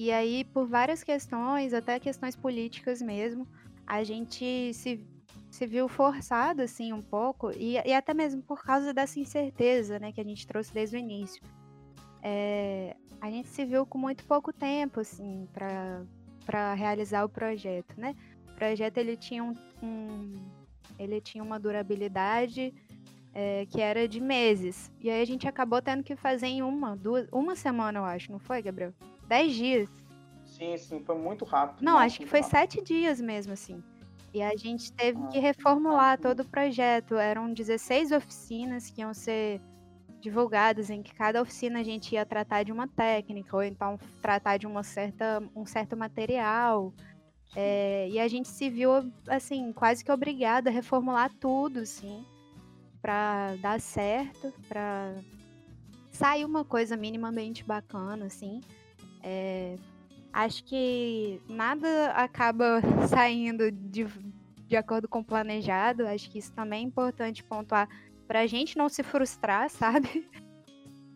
E 0.00 0.10
aí, 0.10 0.44
por 0.44 0.66
várias 0.66 1.04
questões, 1.04 1.74
até 1.74 2.00
questões 2.00 2.34
políticas 2.34 3.02
mesmo, 3.02 3.46
a 3.86 4.02
gente 4.02 4.72
se, 4.72 5.06
se 5.50 5.66
viu 5.66 5.88
forçado, 5.88 6.62
assim, 6.62 6.90
um 6.90 7.02
pouco, 7.02 7.50
e, 7.54 7.74
e 7.74 7.92
até 7.92 8.14
mesmo 8.14 8.40
por 8.40 8.62
causa 8.62 8.94
dessa 8.94 9.20
incerteza, 9.20 9.98
né, 9.98 10.10
que 10.10 10.18
a 10.18 10.24
gente 10.24 10.46
trouxe 10.46 10.72
desde 10.72 10.96
o 10.96 10.98
início. 10.98 11.42
É, 12.22 12.96
a 13.20 13.30
gente 13.30 13.48
se 13.48 13.62
viu 13.66 13.84
com 13.84 13.98
muito 13.98 14.24
pouco 14.24 14.54
tempo, 14.54 15.00
assim, 15.00 15.46
para 15.52 16.72
realizar 16.72 17.22
o 17.22 17.28
projeto, 17.28 17.92
né? 18.00 18.16
O 18.52 18.54
projeto, 18.54 18.96
ele 18.96 19.18
tinha 19.18 19.44
um, 19.44 19.54
um 19.82 20.32
ele 20.98 21.20
tinha 21.20 21.44
uma 21.44 21.60
durabilidade 21.60 22.72
é, 23.34 23.66
que 23.66 23.82
era 23.82 24.08
de 24.08 24.18
meses. 24.18 24.90
E 24.98 25.10
aí 25.10 25.20
a 25.20 25.26
gente 25.26 25.46
acabou 25.46 25.82
tendo 25.82 26.02
que 26.02 26.16
fazer 26.16 26.46
em 26.46 26.62
uma, 26.62 26.96
duas, 26.96 27.28
uma 27.30 27.54
semana, 27.54 27.98
eu 27.98 28.04
acho, 28.06 28.32
não 28.32 28.38
foi, 28.38 28.62
Gabriel? 28.62 28.94
Dez 29.30 29.54
dias. 29.54 29.88
Sim, 30.44 30.76
sim, 30.76 31.04
foi 31.04 31.16
muito 31.16 31.44
rápido. 31.44 31.84
Não, 31.84 31.96
acho 31.96 32.18
que 32.18 32.26
foi 32.26 32.40
rápido. 32.40 32.58
sete 32.58 32.82
dias 32.82 33.20
mesmo, 33.20 33.52
assim. 33.52 33.82
E 34.34 34.42
a 34.42 34.56
gente 34.56 34.92
teve 34.92 35.18
ah, 35.22 35.28
que 35.28 35.38
reformular 35.38 36.18
todo 36.20 36.40
o 36.40 36.48
projeto. 36.48 37.14
Eram 37.14 37.52
16 37.52 38.12
oficinas 38.12 38.90
que 38.90 39.00
iam 39.00 39.14
ser 39.14 39.60
divulgadas, 40.20 40.90
em 40.90 41.02
que 41.02 41.14
cada 41.14 41.40
oficina 41.40 41.80
a 41.80 41.82
gente 41.82 42.14
ia 42.14 42.26
tratar 42.26 42.64
de 42.64 42.72
uma 42.72 42.86
técnica, 42.86 43.56
ou 43.56 43.62
então 43.62 43.98
tratar 44.20 44.58
de 44.58 44.66
uma 44.66 44.82
certa, 44.82 45.42
um 45.56 45.64
certo 45.64 45.96
material. 45.96 46.92
É, 47.56 48.08
e 48.10 48.20
a 48.20 48.28
gente 48.28 48.48
se 48.48 48.68
viu, 48.68 48.90
assim, 49.28 49.72
quase 49.72 50.04
que 50.04 50.12
obrigada 50.12 50.68
a 50.68 50.72
reformular 50.72 51.30
tudo, 51.40 51.78
assim 51.80 52.24
para 53.00 53.56
dar 53.56 53.80
certo, 53.80 54.52
para 54.68 55.14
sair 56.10 56.44
uma 56.44 56.64
coisa 56.64 56.96
minimamente 56.96 57.64
bacana, 57.64 58.26
assim. 58.26 58.60
É, 59.22 59.76
acho 60.32 60.64
que 60.64 61.40
nada 61.48 62.12
acaba 62.12 62.80
saindo 63.08 63.70
de, 63.70 64.06
de 64.66 64.76
acordo 64.76 65.08
com 65.08 65.20
o 65.20 65.24
planejado. 65.24 66.06
Acho 66.06 66.30
que 66.30 66.38
isso 66.38 66.52
também 66.52 66.80
é 66.80 66.86
importante 66.86 67.44
pontuar 67.44 67.88
para 68.26 68.40
a 68.40 68.46
gente 68.46 68.76
não 68.76 68.88
se 68.88 69.02
frustrar, 69.02 69.68
sabe? 69.70 70.28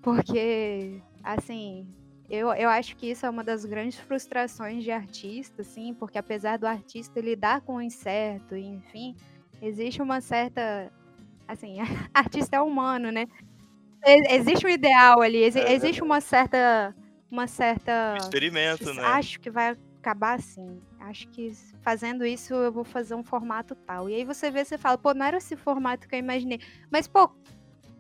Porque, 0.02 1.00
assim, 1.22 1.86
eu, 2.28 2.52
eu 2.52 2.68
acho 2.68 2.96
que 2.96 3.10
isso 3.10 3.24
é 3.24 3.30
uma 3.30 3.44
das 3.44 3.64
grandes 3.64 3.98
frustrações 3.98 4.82
de 4.82 4.90
artista, 4.90 5.62
assim, 5.62 5.94
porque 5.94 6.18
apesar 6.18 6.58
do 6.58 6.66
artista 6.66 7.20
lidar 7.20 7.60
com 7.62 7.76
o 7.76 7.82
incerto, 7.82 8.56
enfim, 8.56 9.14
existe 9.62 10.02
uma 10.02 10.20
certa 10.20 10.92
assim, 11.46 11.76
artista 12.12 12.56
é 12.56 12.60
humano, 12.60 13.10
né? 13.10 13.26
Existe 14.30 14.66
um 14.66 14.70
ideal 14.70 15.22
ali, 15.22 15.42
é 15.42 15.72
existe 15.72 16.02
uma 16.02 16.20
certa. 16.20 16.94
Uma 17.34 17.48
certa. 17.48 18.16
experimento, 18.16 18.94
né? 18.94 19.02
Acho 19.02 19.40
que 19.40 19.50
vai 19.50 19.76
acabar 19.98 20.34
assim. 20.34 20.80
Acho 21.00 21.26
que 21.30 21.50
fazendo 21.82 22.24
isso 22.24 22.54
eu 22.54 22.70
vou 22.70 22.84
fazer 22.84 23.16
um 23.16 23.24
formato 23.24 23.74
tal. 23.74 24.08
E 24.08 24.14
aí 24.14 24.24
você 24.24 24.52
vê, 24.52 24.64
você 24.64 24.78
fala, 24.78 24.96
pô, 24.96 25.12
não 25.12 25.26
era 25.26 25.38
esse 25.38 25.56
formato 25.56 26.06
que 26.06 26.14
eu 26.14 26.20
imaginei. 26.20 26.60
Mas, 26.92 27.08
pô, 27.08 27.28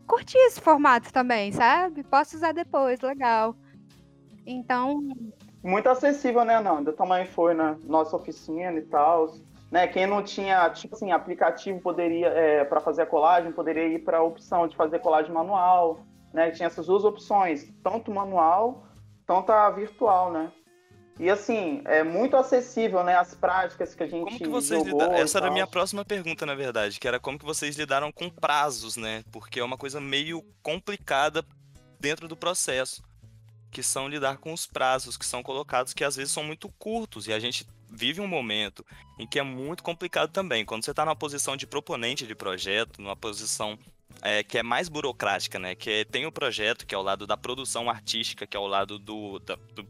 curti 0.06 0.38
esse 0.38 0.60
formato 0.60 1.12
também, 1.12 1.50
sabe? 1.50 2.04
Posso 2.04 2.36
usar 2.36 2.52
depois, 2.52 3.00
legal. 3.00 3.56
Então. 4.46 5.00
Muito 5.64 5.88
acessível, 5.88 6.44
né, 6.44 6.60
Nanda? 6.60 6.92
Também 6.92 7.26
foi 7.26 7.54
na 7.54 7.76
nossa 7.82 8.14
oficina 8.14 8.78
e 8.78 8.82
tal. 8.82 9.34
Né? 9.68 9.88
Quem 9.88 10.06
não 10.06 10.22
tinha, 10.22 10.70
tipo 10.70 10.94
assim, 10.94 11.10
aplicativo 11.10 11.80
poderia, 11.80 12.28
é, 12.28 12.64
para 12.64 12.80
fazer 12.80 13.02
a 13.02 13.06
colagem, 13.06 13.50
poderia 13.50 13.88
ir 13.88 14.04
para 14.04 14.18
a 14.18 14.22
opção 14.22 14.68
de 14.68 14.76
fazer 14.76 15.00
colagem 15.00 15.32
manual, 15.32 15.98
né? 16.32 16.52
Tinha 16.52 16.68
essas 16.68 16.86
duas 16.86 17.04
opções, 17.04 17.68
tanto 17.82 18.12
manual, 18.12 18.83
tanto 19.26 19.52
a 19.52 19.70
virtual, 19.70 20.32
né? 20.32 20.52
E 21.18 21.30
assim, 21.30 21.80
é 21.84 22.02
muito 22.02 22.36
acessível, 22.36 23.04
né? 23.04 23.16
As 23.16 23.34
práticas 23.34 23.94
que 23.94 24.02
a 24.02 24.06
gente 24.06 24.24
como 24.24 24.36
que 24.36 24.48
vocês 24.48 24.84
jogou 24.84 25.02
Essa 25.12 25.38
era 25.38 25.46
a 25.46 25.50
minha 25.50 25.66
próxima 25.66 26.04
pergunta, 26.04 26.44
na 26.44 26.56
verdade, 26.56 26.98
que 26.98 27.06
era 27.06 27.20
como 27.20 27.38
que 27.38 27.44
vocês 27.44 27.76
lidaram 27.76 28.10
com 28.10 28.28
prazos, 28.28 28.96
né? 28.96 29.22
Porque 29.30 29.60
é 29.60 29.64
uma 29.64 29.78
coisa 29.78 30.00
meio 30.00 30.42
complicada 30.60 31.44
dentro 32.00 32.26
do 32.26 32.36
processo, 32.36 33.02
que 33.70 33.82
são 33.82 34.08
lidar 34.08 34.38
com 34.38 34.52
os 34.52 34.66
prazos 34.66 35.16
que 35.16 35.24
são 35.24 35.42
colocados, 35.42 35.94
que 35.94 36.02
às 36.04 36.16
vezes 36.16 36.32
são 36.32 36.42
muito 36.42 36.68
curtos, 36.78 37.28
e 37.28 37.32
a 37.32 37.38
gente 37.38 37.64
vive 37.88 38.20
um 38.20 38.26
momento 38.26 38.84
em 39.18 39.26
que 39.26 39.38
é 39.38 39.42
muito 39.42 39.84
complicado 39.84 40.30
também. 40.30 40.64
Quando 40.64 40.84
você 40.84 40.90
está 40.90 41.04
numa 41.04 41.14
posição 41.14 41.56
de 41.56 41.66
proponente 41.66 42.26
de 42.26 42.34
projeto, 42.34 43.00
numa 43.00 43.14
posição 43.14 43.78
é, 44.24 44.42
que 44.42 44.58
é 44.58 44.62
mais 44.62 44.88
burocrática, 44.88 45.58
né? 45.58 45.74
Que 45.74 45.90
é, 45.90 46.04
tem 46.04 46.24
o 46.24 46.32
projeto, 46.32 46.86
que 46.86 46.94
é 46.94 46.98
o 46.98 47.02
lado 47.02 47.26
da 47.26 47.36
produção 47.36 47.90
artística, 47.90 48.46
que 48.46 48.56
é 48.56 48.60
o 48.60 48.66
lado 48.66 48.98
do, 48.98 49.38
da, 49.38 49.54
do 49.54 49.86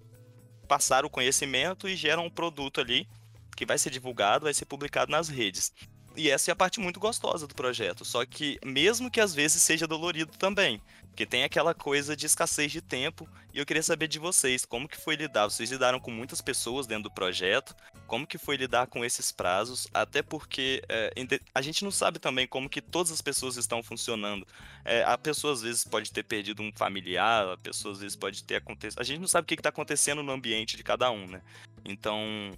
passar 0.67 1.05
o 1.05 1.11
conhecimento 1.11 1.89
e 1.89 1.95
gera 1.95 2.21
um 2.21 2.29
produto 2.29 2.81
ali 2.81 3.09
que 3.57 3.65
vai 3.65 3.79
ser 3.79 3.91
divulgado, 3.91 4.45
vai 4.45 4.55
ser 4.55 4.65
publicado 4.65 5.13
nas 5.13 5.29
redes. 5.29 5.73
E 6.17 6.31
essa 6.31 6.51
é 6.51 6.53
a 6.53 6.57
parte 6.57 6.79
muito 6.79 7.01
gostosa 7.01 7.47
do 7.47 7.55
projeto. 7.55 8.05
Só 8.05 8.25
que, 8.25 8.59
mesmo 8.65 9.11
que 9.11 9.21
às 9.21 9.35
vezes 9.35 9.63
seja 9.63 9.87
dolorido 9.87 10.33
também, 10.39 10.81
porque 11.09 11.27
tem 11.27 11.45
aquela 11.45 11.75
coisa 11.75 12.17
de 12.17 12.27
escassez 12.27 12.71
de 12.71 12.81
tempo, 12.81 13.29
e 13.53 13.59
eu 13.59 13.67
queria 13.67 13.83
saber 13.83 14.09
de 14.09 14.19
vocês, 14.19 14.65
como 14.65 14.89
que 14.89 14.97
foi 14.97 15.15
lidar? 15.17 15.45
Vocês 15.45 15.71
lidaram 15.71 16.01
com 16.01 16.11
muitas 16.11 16.41
pessoas 16.41 16.87
dentro 16.87 17.05
do 17.05 17.11
projeto, 17.11 17.75
como 18.07 18.27
que 18.27 18.39
foi 18.39 18.57
lidar 18.57 18.87
com 18.87 19.05
esses 19.05 19.33
prazos? 19.33 19.89
Até 19.95 20.23
porque 20.23 20.83
é, 20.89 21.13
a 21.55 21.63
gente 21.63 21.85
não 21.85 21.91
sabe 21.91 22.19
também 22.19 22.47
como 22.47 22.69
que 22.69 22.81
todas 22.81 23.13
as 23.13 23.21
pessoas 23.21 23.57
estão 23.57 23.83
funcionando. 23.83 24.47
É, 24.85 25.03
a 25.05 25.17
pessoa 25.17 25.53
às 25.53 25.63
vezes 25.63 25.85
pode 25.85 26.13
ter 26.13 26.25
perdido 26.25 26.63
um 26.63 26.73
familiar, 26.75 27.49
a 27.49 27.57
pessoa 27.57 27.93
às 27.93 28.01
vezes 28.01 28.17
pode 28.17 28.43
ter 28.45 28.57
acontecido... 28.57 29.01
A 29.01 29.05
gente 29.05 29.21
não 29.21 29.29
sabe 29.29 29.45
o 29.45 29.47
que 29.47 29.55
está 29.55 29.69
acontecendo 29.69 30.23
no 30.23 30.33
ambiente 30.33 30.77
de 30.77 30.83
cada 30.83 31.11
um, 31.11 31.27
né? 31.27 31.41
Então 31.85 32.53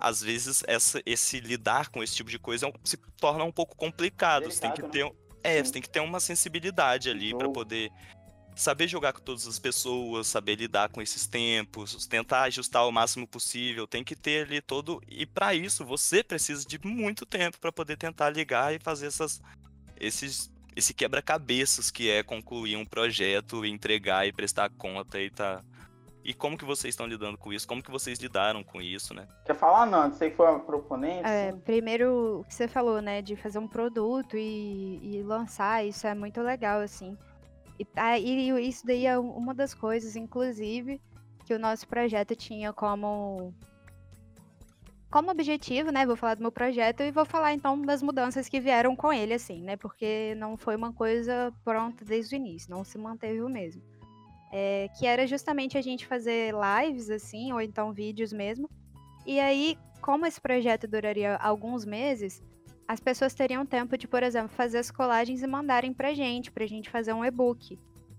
às 0.00 0.20
vezes 0.20 0.62
essa, 0.66 1.02
esse 1.04 1.40
lidar 1.40 1.88
com 1.88 2.02
esse 2.02 2.14
tipo 2.14 2.30
de 2.30 2.38
coisa 2.38 2.66
é 2.66 2.72
se 2.84 2.96
torna 3.20 3.44
um 3.44 3.52
pouco 3.52 3.76
complicado. 3.76 4.42
Delicado, 4.42 4.52
você 4.52 4.60
tem 4.60 4.72
que 4.72 4.82
né? 4.82 4.88
ter, 4.88 5.12
é, 5.42 5.62
você 5.62 5.72
tem 5.72 5.82
que 5.82 5.90
ter 5.90 6.00
uma 6.00 6.20
sensibilidade 6.20 7.10
ali 7.10 7.34
para 7.34 7.48
poder 7.48 7.90
saber 8.54 8.88
jogar 8.88 9.12
com 9.12 9.20
todas 9.20 9.46
as 9.46 9.58
pessoas, 9.58 10.26
saber 10.26 10.56
lidar 10.56 10.88
com 10.88 11.00
esses 11.00 11.26
tempos, 11.26 12.06
tentar 12.06 12.42
ajustar 12.42 12.86
o 12.86 12.92
máximo 12.92 13.26
possível. 13.26 13.86
Tem 13.86 14.02
que 14.02 14.16
ter 14.16 14.46
ali 14.46 14.60
todo 14.60 15.00
e 15.08 15.24
para 15.24 15.54
isso 15.54 15.84
você 15.84 16.22
precisa 16.24 16.66
de 16.66 16.78
muito 16.84 17.24
tempo 17.24 17.58
para 17.58 17.72
poder 17.72 17.96
tentar 17.96 18.30
ligar 18.30 18.74
e 18.74 18.78
fazer 18.78 19.06
essas 19.06 19.40
esses 20.00 20.50
esse 20.76 20.94
quebra-cabeças 20.94 21.90
que 21.90 22.08
é 22.08 22.22
concluir 22.22 22.76
um 22.76 22.84
projeto, 22.84 23.64
entregar 23.64 24.28
e 24.28 24.32
prestar 24.32 24.70
conta 24.70 25.20
e 25.20 25.28
tá 25.28 25.60
e 26.28 26.34
como 26.34 26.58
que 26.58 26.64
vocês 26.66 26.92
estão 26.92 27.06
lidando 27.06 27.38
com 27.38 27.50
isso? 27.54 27.66
Como 27.66 27.82
que 27.82 27.90
vocês 27.90 28.18
lidaram 28.18 28.62
com 28.62 28.82
isso, 28.82 29.14
né? 29.14 29.26
Quer 29.46 29.54
falar, 29.54 29.86
Nando? 29.86 30.14
Você 30.14 30.30
foi 30.30 30.46
a 30.46 30.58
proponente? 30.58 31.26
É, 31.26 31.52
primeiro, 31.64 32.40
o 32.40 32.44
que 32.44 32.54
você 32.54 32.68
falou, 32.68 33.00
né? 33.00 33.22
De 33.22 33.34
fazer 33.34 33.58
um 33.58 33.66
produto 33.66 34.36
e, 34.36 35.00
e 35.02 35.22
lançar, 35.22 35.86
isso 35.86 36.06
é 36.06 36.14
muito 36.14 36.42
legal, 36.42 36.82
assim. 36.82 37.16
E, 37.78 37.84
tá, 37.86 38.18
e 38.18 38.50
isso 38.68 38.86
daí 38.86 39.06
é 39.06 39.18
uma 39.18 39.54
das 39.54 39.72
coisas, 39.72 40.16
inclusive, 40.16 41.00
que 41.46 41.54
o 41.54 41.58
nosso 41.58 41.88
projeto 41.88 42.36
tinha 42.36 42.74
como 42.74 43.54
como 45.10 45.30
objetivo, 45.30 45.90
né, 45.90 46.04
vou 46.04 46.16
falar 46.16 46.34
do 46.34 46.42
meu 46.42 46.52
projeto 46.52 47.02
e 47.02 47.10
vou 47.10 47.24
falar 47.24 47.54
então 47.54 47.80
das 47.80 48.02
mudanças 48.02 48.46
que 48.46 48.60
vieram 48.60 48.94
com 48.94 49.10
ele, 49.10 49.32
assim, 49.32 49.62
né, 49.62 49.74
porque 49.74 50.34
não 50.36 50.58
foi 50.58 50.76
uma 50.76 50.92
coisa 50.92 51.50
pronta 51.64 52.04
desde 52.04 52.34
o 52.34 52.36
início, 52.36 52.70
não 52.70 52.84
se 52.84 52.98
manteve 52.98 53.40
o 53.40 53.48
mesmo. 53.48 53.80
É, 54.50 54.88
que 54.98 55.06
era 55.06 55.26
justamente 55.26 55.76
a 55.76 55.82
gente 55.82 56.06
fazer 56.06 56.54
lives, 56.54 57.10
assim, 57.10 57.52
ou 57.52 57.60
então 57.60 57.92
vídeos 57.92 58.32
mesmo. 58.32 58.68
E 59.26 59.38
aí, 59.38 59.76
como 60.00 60.24
esse 60.24 60.40
projeto 60.40 60.88
duraria 60.88 61.36
alguns 61.36 61.84
meses, 61.84 62.42
as 62.86 62.98
pessoas 62.98 63.34
teriam 63.34 63.66
tempo 63.66 63.98
de, 63.98 64.08
por 64.08 64.22
exemplo, 64.22 64.48
fazer 64.48 64.78
as 64.78 64.90
colagens 64.90 65.42
e 65.42 65.46
mandarem 65.46 65.92
pra 65.92 66.14
gente, 66.14 66.50
pra 66.50 66.66
gente 66.66 66.88
fazer 66.88 67.12
um 67.12 67.22
e-book 67.22 67.78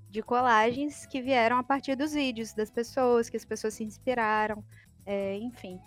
de 0.10 0.22
colagens 0.22 1.06
que 1.06 1.22
vieram 1.22 1.58
a 1.58 1.64
partir 1.64 1.96
dos 1.96 2.14
vídeos 2.14 2.54
das 2.54 2.70
pessoas, 2.70 3.30
que 3.30 3.38
as 3.38 3.46
pessoas 3.46 3.74
se 3.74 3.84
inspiraram, 3.84 4.64
é, 5.06 5.38
enfim. 5.38 5.80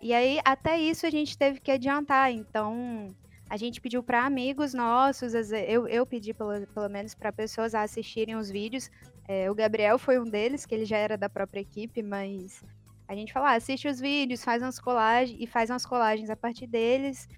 E 0.00 0.12
aí, 0.12 0.40
até 0.44 0.78
isso 0.78 1.06
a 1.06 1.10
gente 1.10 1.38
teve 1.38 1.60
que 1.60 1.70
adiantar. 1.70 2.32
Então, 2.32 3.14
a 3.48 3.56
gente 3.56 3.80
pediu 3.80 4.02
para 4.02 4.24
amigos 4.24 4.74
nossos, 4.74 5.32
eu, 5.34 5.86
eu 5.86 6.04
pedi 6.04 6.34
pelo, 6.34 6.66
pelo 6.66 6.88
menos 6.88 7.14
para 7.14 7.32
pessoas 7.32 7.74
assistirem 7.74 8.34
os 8.34 8.50
vídeos. 8.50 8.90
É, 9.28 9.50
o 9.50 9.54
Gabriel 9.54 9.98
foi 9.98 10.18
um 10.18 10.24
deles, 10.24 10.66
que 10.66 10.74
ele 10.74 10.84
já 10.84 10.96
era 10.96 11.16
da 11.16 11.28
própria 11.28 11.60
equipe, 11.60 12.02
mas 12.02 12.62
a 13.08 13.14
gente 13.14 13.32
falou: 13.32 13.48
ah, 13.48 13.54
assiste 13.54 13.88
os 13.88 14.00
vídeos, 14.00 14.44
faz 14.44 14.62
umas 14.62 14.78
colagens 14.78 15.38
e 15.40 15.46
faz 15.46 15.70
umas 15.70 15.86
colagens 15.86 16.30
a 16.30 16.36
partir 16.36 16.66
deles 16.66 17.28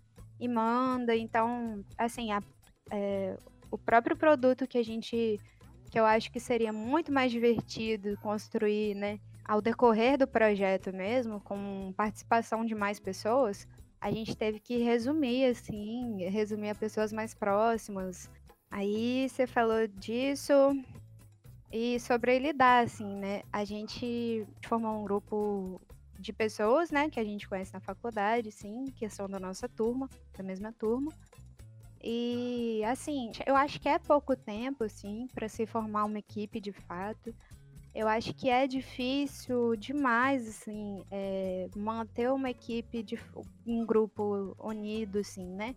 e 0.41 0.49
manda. 0.49 1.15
Então, 1.15 1.85
assim, 1.99 2.33
a, 2.33 2.43
é, 2.91 3.37
o 3.71 3.79
próprio 3.79 4.17
produto 4.17 4.67
que 4.67 4.79
a 4.79 4.85
gente, 4.85 5.39
que 5.91 5.99
eu 5.99 6.05
acho 6.05 6.31
que 6.33 6.41
seria 6.41 6.73
muito 6.73 7.13
mais 7.13 7.31
divertido 7.31 8.17
construir, 8.23 8.95
né? 8.95 9.21
ao 9.45 9.61
decorrer 9.61 10.17
do 10.17 10.27
projeto 10.27 10.93
mesmo, 10.93 11.41
com 11.41 11.93
participação 11.97 12.65
de 12.65 12.75
mais 12.75 12.99
pessoas, 12.99 13.69
a 14.01 14.11
gente 14.11 14.35
teve 14.37 14.59
que 14.59 14.79
resumir, 14.79 15.47
assim, 15.47 16.25
resumir 16.29 16.71
a 16.71 16.75
pessoas 16.75 17.13
mais 17.13 17.35
próximas. 17.35 18.31
Aí 18.71 19.29
você 19.29 19.47
falou 19.47 19.87
disso 19.87 20.53
e 21.75 21.99
sobre 21.99 22.39
lidar, 22.39 22.85
assim, 22.85 23.17
né? 23.17 23.43
A 23.53 23.65
gente 23.65 24.47
formou 24.65 25.01
um 25.01 25.05
grupo 25.05 25.81
de 26.19 26.33
pessoas, 26.33 26.93
né, 26.93 27.11
que 27.11 27.19
a 27.19 27.25
gente 27.25 27.49
conhece 27.49 27.75
na 27.75 27.81
faculdade, 27.81 28.53
sim, 28.53 28.85
que 28.97 29.09
são 29.11 29.29
da 29.29 29.41
nossa 29.41 29.69
turma, 29.69 30.09
da 30.37 30.45
mesma 30.45 30.73
turma. 30.73 31.13
E, 32.01 32.83
assim, 32.85 33.33
eu 33.45 33.57
acho 33.57 33.81
que 33.81 33.89
é 33.89 33.99
pouco 33.99 34.37
tempo, 34.37 34.85
assim, 34.85 35.27
para 35.35 35.49
se 35.49 35.67
formar 35.67 36.05
uma 36.05 36.21
equipe 36.21 36.61
de 36.61 36.73
fato 36.73 37.35
eu 37.95 38.09
acho 38.09 38.35
que 38.35 38.51
é 38.51 38.67
difícil 38.67 39.77
demais, 39.77 40.49
assim, 40.49 41.05
é, 41.13 41.69
manter 41.77 42.29
uma 42.33 42.51
equipe 42.51 43.05
de 43.05 43.17
um 43.65 43.87
grupo 43.87 44.57
unido, 44.59 45.21
assim, 45.21 45.47
né? 45.47 45.77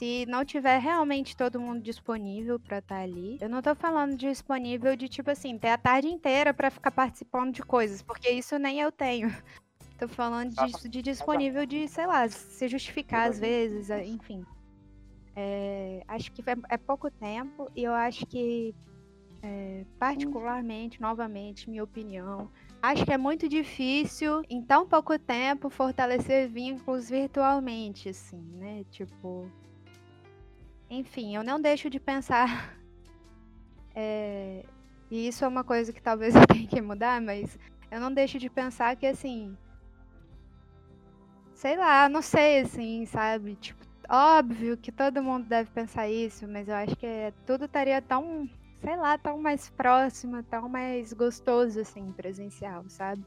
Se 0.00 0.24
não 0.24 0.46
tiver 0.46 0.78
realmente 0.78 1.36
todo 1.36 1.60
mundo 1.60 1.82
disponível 1.82 2.58
para 2.58 2.78
estar 2.78 2.94
tá 2.94 3.02
ali. 3.02 3.36
Eu 3.38 3.50
não 3.50 3.60
tô 3.60 3.74
falando 3.74 4.16
disponível 4.16 4.96
de 4.96 5.10
tipo 5.10 5.30
assim, 5.30 5.58
ter 5.58 5.68
a 5.68 5.76
tarde 5.76 6.08
inteira 6.08 6.54
para 6.54 6.70
ficar 6.70 6.90
participando 6.90 7.52
de 7.52 7.62
coisas, 7.62 8.00
porque 8.00 8.30
isso 8.30 8.58
nem 8.58 8.80
eu 8.80 8.90
tenho. 8.90 9.28
Tô 9.98 10.08
falando 10.08 10.54
disso 10.54 10.88
de 10.88 11.02
disponível 11.02 11.66
de, 11.66 11.86
sei 11.86 12.06
lá, 12.06 12.26
se 12.26 12.66
justificar 12.66 13.28
às 13.28 13.38
vezes, 13.38 13.90
enfim. 13.90 14.42
É, 15.36 16.02
acho 16.08 16.32
que 16.32 16.40
é, 16.48 16.56
é 16.70 16.78
pouco 16.78 17.10
tempo 17.10 17.70
e 17.76 17.84
eu 17.84 17.92
acho 17.92 18.24
que 18.24 18.74
é, 19.42 19.84
particularmente, 19.98 20.98
novamente, 20.98 21.68
minha 21.68 21.84
opinião, 21.84 22.50
acho 22.80 23.04
que 23.04 23.12
é 23.12 23.18
muito 23.18 23.46
difícil, 23.46 24.40
em 24.48 24.62
tão 24.62 24.88
pouco 24.88 25.18
tempo, 25.18 25.68
fortalecer 25.68 26.48
vínculos 26.48 27.10
virtualmente, 27.10 28.08
assim, 28.08 28.40
né? 28.54 28.82
Tipo. 28.90 29.46
Enfim, 30.90 31.36
eu 31.36 31.44
não 31.44 31.60
deixo 31.60 31.88
de 31.88 31.98
pensar. 31.98 32.76
É, 33.92 34.64
e 35.10 35.26
isso 35.26 35.44
é 35.44 35.48
uma 35.48 35.64
coisa 35.64 35.92
que 35.92 36.00
talvez 36.00 36.32
eu 36.36 36.46
tenha 36.46 36.66
que 36.66 36.80
mudar, 36.80 37.20
mas 37.20 37.58
eu 37.90 38.00
não 38.00 38.14
deixo 38.14 38.38
de 38.38 38.48
pensar 38.48 38.94
que, 38.94 39.04
assim. 39.04 39.58
Sei 41.56 41.76
lá, 41.76 42.08
não 42.08 42.22
sei, 42.22 42.60
assim, 42.60 43.04
sabe? 43.06 43.56
Tipo, 43.56 43.84
óbvio 44.08 44.76
que 44.76 44.92
todo 44.92 45.24
mundo 45.24 45.44
deve 45.48 45.68
pensar 45.72 46.08
isso, 46.08 46.46
mas 46.46 46.68
eu 46.68 46.74
acho 46.76 46.94
que 46.94 47.34
tudo 47.44 47.64
estaria 47.64 48.00
tão 48.00 48.48
sei 48.80 48.96
lá, 48.96 49.18
tão 49.18 49.38
mais 49.38 49.68
próxima, 49.70 50.42
tão 50.42 50.68
mais 50.68 51.12
gostoso, 51.12 51.80
assim, 51.80 52.10
presencial, 52.12 52.84
sabe? 52.88 53.24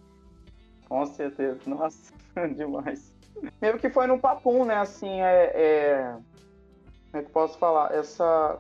Com 0.88 1.06
certeza, 1.06 1.60
nossa, 1.68 2.12
demais. 2.56 3.14
Mesmo 3.62 3.80
que 3.80 3.90
foi 3.90 4.08
no 4.08 4.20
papum, 4.20 4.66
né, 4.66 4.76
assim, 4.76 5.22
é, 5.22 5.52
é... 5.56 6.18
Como 7.14 7.22
é 7.22 7.26
que 7.26 7.32
posso 7.32 7.60
falar? 7.60 7.94
Essa... 7.94 8.60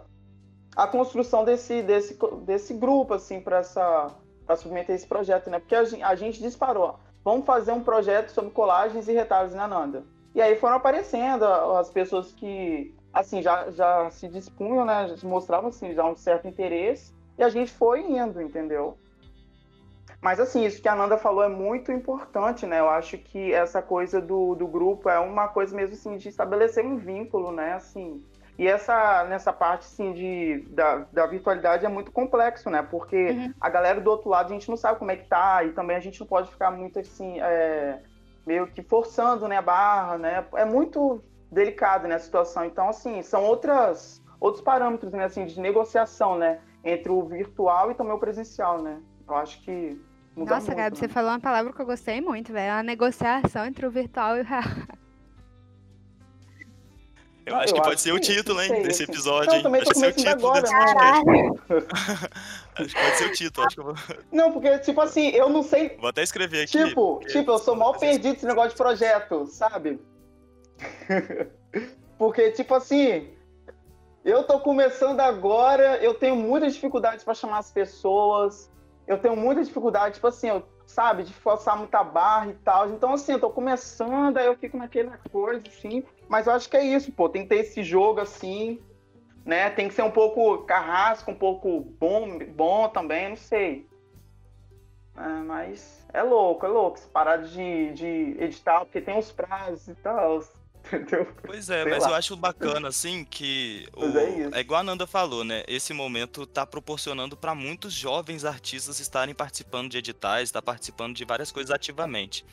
A 0.76 0.86
construção 0.86 1.44
desse, 1.44 1.82
desse, 1.82 2.18
desse 2.46 2.74
grupo, 2.76 3.16
assim, 3.16 3.42
para 3.42 3.58
essa... 3.58 4.12
Pra 4.46 4.56
submeter 4.56 4.96
esse 4.96 5.08
projeto, 5.08 5.50
né? 5.50 5.58
Porque 5.58 5.74
a 5.74 5.84
gente, 5.84 6.04
a 6.04 6.16
gente 6.16 6.40
disparou, 6.40 7.00
vamos 7.24 7.46
fazer 7.46 7.72
um 7.72 7.84
projeto 7.84 8.30
sobre 8.30 8.52
colagens 8.52 9.08
e 9.08 9.14
retalhos 9.14 9.56
na 9.56 9.68
Nanda. 9.68 10.04
E 10.36 10.42
aí 10.42 10.56
foram 10.58 10.76
aparecendo 10.76 11.46
as 11.46 11.90
pessoas 11.90 12.32
que 12.34 12.94
assim, 13.12 13.42
já, 13.42 13.72
já 13.72 14.10
se 14.12 14.28
dispunham, 14.28 14.86
né? 14.86 15.08
Já 15.16 15.28
mostravam, 15.28 15.70
assim, 15.70 15.94
já 15.94 16.04
um 16.06 16.16
certo 16.16 16.48
interesse. 16.48 17.14
E 17.38 17.44
a 17.44 17.50
gente 17.50 17.72
foi 17.72 18.02
indo, 18.02 18.42
entendeu? 18.42 18.98
Mas, 20.20 20.40
assim, 20.40 20.66
isso 20.66 20.82
que 20.82 20.88
a 20.88 20.96
Nanda 20.96 21.18
falou 21.18 21.44
é 21.44 21.50
muito 21.50 21.92
importante, 21.92 22.66
né? 22.66 22.80
Eu 22.80 22.90
acho 22.90 23.18
que 23.18 23.54
essa 23.54 23.82
coisa 23.82 24.22
do, 24.22 24.56
do 24.56 24.66
grupo 24.66 25.10
é 25.10 25.20
uma 25.20 25.48
coisa 25.48 25.76
mesmo, 25.76 25.96
assim, 25.96 26.18
de 26.18 26.30
estabelecer 26.30 26.84
um 26.86 26.98
vínculo, 26.98 27.52
né? 27.52 27.74
Assim, 27.74 28.24
e 28.58 28.68
essa, 28.68 29.24
nessa 29.26 29.52
parte, 29.52 29.82
assim, 29.82 30.14
de, 30.14 30.66
da, 30.70 31.06
da 31.12 31.26
virtualidade 31.26 31.86
é 31.86 31.90
muito 31.90 32.12
complexo, 32.12 32.70
né? 32.70 32.84
Porque 32.84 33.32
uhum. 33.32 33.54
a 33.60 33.70
galera 33.70 34.00
do 34.00 34.10
outro 34.10 34.30
lado, 34.30 34.52
a 34.52 34.54
gente 34.54 34.70
não 34.70 34.78
sabe 34.78 35.00
como 35.00 35.10
é 35.10 35.16
que 35.16 35.28
tá. 35.28 35.64
E 35.64 35.72
também 35.72 35.96
a 35.98 36.00
gente 36.00 36.20
não 36.20 36.28
pode 36.28 36.52
ficar 36.52 36.70
muito, 36.70 37.00
assim, 37.00 37.40
é, 37.42 38.00
meio 38.46 38.68
que 38.68 38.84
forçando, 38.84 39.48
né, 39.48 39.58
a 39.58 39.62
barra, 39.62 40.18
né? 40.20 40.46
É 40.54 40.66
muito 40.66 41.24
delicado 41.52 42.08
né, 42.08 42.16
a 42.16 42.20
situação. 42.20 42.64
Então, 42.64 42.90
assim, 42.90 43.24
são 43.24 43.44
outras, 43.44 44.22
outros 44.40 44.64
parâmetros 44.64 45.12
né, 45.14 45.24
assim, 45.24 45.46
de 45.46 45.60
negociação, 45.60 46.38
né? 46.38 46.60
Entre 46.84 47.12
o 47.12 47.24
virtual 47.24 47.90
e 47.90 47.96
também 47.96 48.14
o 48.14 48.20
presencial, 48.20 48.82
né? 48.82 49.02
Eu 49.28 49.36
acho 49.36 49.62
que. 49.62 50.00
Nossa, 50.36 50.68
muito, 50.68 50.78
Gabi, 50.78 50.96
né? 50.96 51.00
você 51.00 51.08
falou 51.08 51.32
uma 51.32 51.40
palavra 51.40 51.74
que 51.74 51.82
eu 51.82 51.86
gostei 51.86 52.22
muito, 52.22 52.54
velho. 52.54 52.74
A 52.74 52.84
negociação 52.84 53.66
entre 53.66 53.86
o 53.86 53.92
virtual 53.92 54.38
e 54.38 54.42
o 54.42 54.44
real. 54.44 54.64
Eu 57.46 57.56
acho 57.56 57.74
eu 57.74 57.76
que 57.76 57.82
pode 57.82 58.02
ser 58.02 58.12
o 58.14 58.20
título, 58.20 58.62
hein, 58.62 58.70
sei, 58.70 58.84
desse 58.84 59.04
episódio, 59.04 59.54
hein? 59.54 59.64
Também 59.64 59.84
pode 59.84 59.98
ser 60.00 60.08
o 60.08 60.14
título 60.14 60.30
agora, 60.30 60.62
desse 60.62 60.74
podcast. 60.74 62.30
acho 62.76 62.96
que 62.96 63.02
pode 63.02 63.18
ser 63.18 63.26
o 63.26 63.32
título, 63.34 63.68
acho 63.68 63.76
que 63.76 63.82
eu 63.82 63.86
vou... 63.86 63.96
Não, 64.32 64.52
porque, 64.52 64.80
tipo 64.80 65.02
assim, 65.02 65.30
eu 65.30 65.50
não 65.50 65.64
sei... 65.64 65.98
Vou 66.00 66.10
até 66.10 66.24
escrever 66.24 66.64
aqui. 66.64 66.86
Tipo, 66.86 67.20
tipo, 67.28 67.52
eu 67.52 67.58
sou 67.58 67.76
mal 67.76 67.98
perdido 67.98 68.34
nesse 68.34 68.46
negócio 68.46 68.72
de 68.72 68.78
projeto, 68.78 69.46
sabe? 69.48 70.00
Porque, 72.18 72.52
tipo 72.52 72.74
assim, 72.76 73.30
eu 74.24 74.44
tô 74.44 74.60
começando 74.60 75.20
agora, 75.20 75.98
eu 75.98 76.14
tenho 76.14 76.36
muitas 76.36 76.74
dificuldades 76.74 77.24
para 77.24 77.34
chamar 77.34 77.58
as 77.58 77.72
pessoas, 77.72 78.72
eu 79.08 79.18
tenho 79.18 79.36
muita 79.36 79.64
dificuldade, 79.64 80.16
tipo 80.16 80.28
assim, 80.28 80.50
eu, 80.50 80.64
sabe, 80.86 81.24
de 81.24 81.34
forçar 81.34 81.78
muita 81.78 82.04
barra 82.04 82.48
e 82.48 82.54
tal. 82.54 82.90
Então, 82.90 83.14
assim, 83.14 83.34
eu 83.34 83.40
tô 83.40 83.50
começando, 83.50 84.38
aí 84.38 84.46
eu 84.46 84.56
fico 84.56 84.78
naquela 84.78 85.18
coisa, 85.32 85.64
assim. 85.68 86.04
Mas 86.34 86.48
eu 86.48 86.54
acho 86.54 86.68
que 86.68 86.76
é 86.76 86.84
isso, 86.84 87.12
pô, 87.12 87.30
tem 87.30 87.44
que 87.44 87.50
ter 87.50 87.58
esse 87.58 87.84
jogo, 87.84 88.20
assim, 88.20 88.80
né? 89.46 89.70
Tem 89.70 89.88
que 89.88 89.94
ser 89.94 90.02
um 90.02 90.10
pouco 90.10 90.64
carrasco, 90.64 91.30
um 91.30 91.36
pouco 91.36 91.82
bom, 92.00 92.40
bom 92.40 92.90
também, 92.90 93.30
não 93.30 93.36
sei. 93.36 93.88
É, 95.16 95.28
mas 95.44 96.04
é 96.12 96.24
louco, 96.24 96.66
é 96.66 96.70
louco, 96.70 96.98
essa 96.98 97.08
parada 97.08 97.48
de, 97.48 97.94
de 97.94 98.36
editar, 98.40 98.80
porque 98.80 99.00
tem 99.00 99.16
os 99.16 99.32
prazos 99.32 99.88
e 99.90 99.94
tal. 99.94 100.44
Entendeu? 100.84 101.28
Pois 101.46 101.70
é, 101.70 101.84
Sei 101.84 101.92
mas 101.92 102.02
lá. 102.02 102.10
eu 102.10 102.16
acho 102.16 102.36
bacana, 102.36 102.88
assim, 102.88 103.24
que 103.24 103.88
o... 103.96 104.06
é, 104.18 104.58
é, 104.58 104.60
igual 104.60 104.80
a 104.80 104.84
Nanda 104.84 105.06
falou, 105.06 105.44
né? 105.44 105.64
Esse 105.68 105.94
momento 105.94 106.48
tá 106.48 106.66
proporcionando 106.66 107.38
para 107.38 107.54
muitos 107.54 107.94
jovens 107.94 108.44
artistas 108.44 109.00
estarem 109.00 109.36
participando 109.36 109.92
de 109.92 110.00
editais, 110.00 110.50
estar 110.50 110.64
tá 110.64 110.66
participando 110.66 111.16
de 111.16 111.26
várias 111.26 111.52
coisas 111.52 111.70
ativamente. 111.70 112.44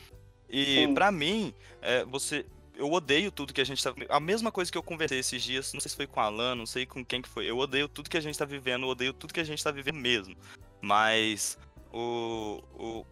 E 0.47 0.87
para 0.93 1.11
mim, 1.11 1.51
é, 1.81 2.05
você. 2.05 2.45
Eu 2.81 2.91
odeio 2.91 3.31
tudo 3.31 3.53
que 3.53 3.61
a 3.61 3.63
gente 3.63 3.83
tá. 3.83 3.93
A 4.09 4.19
mesma 4.19 4.51
coisa 4.51 4.71
que 4.71 4.77
eu 4.77 4.81
conversei 4.81 5.19
esses 5.19 5.43
dias, 5.43 5.71
não 5.71 5.79
sei 5.79 5.89
se 5.91 5.95
foi 5.95 6.07
com 6.07 6.19
a 6.19 6.23
Alan, 6.23 6.55
não 6.55 6.65
sei 6.65 6.83
com 6.83 7.05
quem 7.05 7.21
que 7.21 7.29
foi. 7.29 7.45
Eu 7.45 7.59
odeio 7.59 7.87
tudo 7.87 8.09
que 8.09 8.17
a 8.17 8.21
gente 8.21 8.35
tá 8.35 8.43
vivendo, 8.43 8.87
odeio 8.87 9.13
tudo 9.13 9.31
que 9.31 9.39
a 9.39 9.43
gente 9.43 9.63
tá 9.63 9.69
vivendo 9.69 9.99
mesmo. 9.99 10.35
Mas 10.81 11.59
o, 11.93 12.59
o 12.73 13.05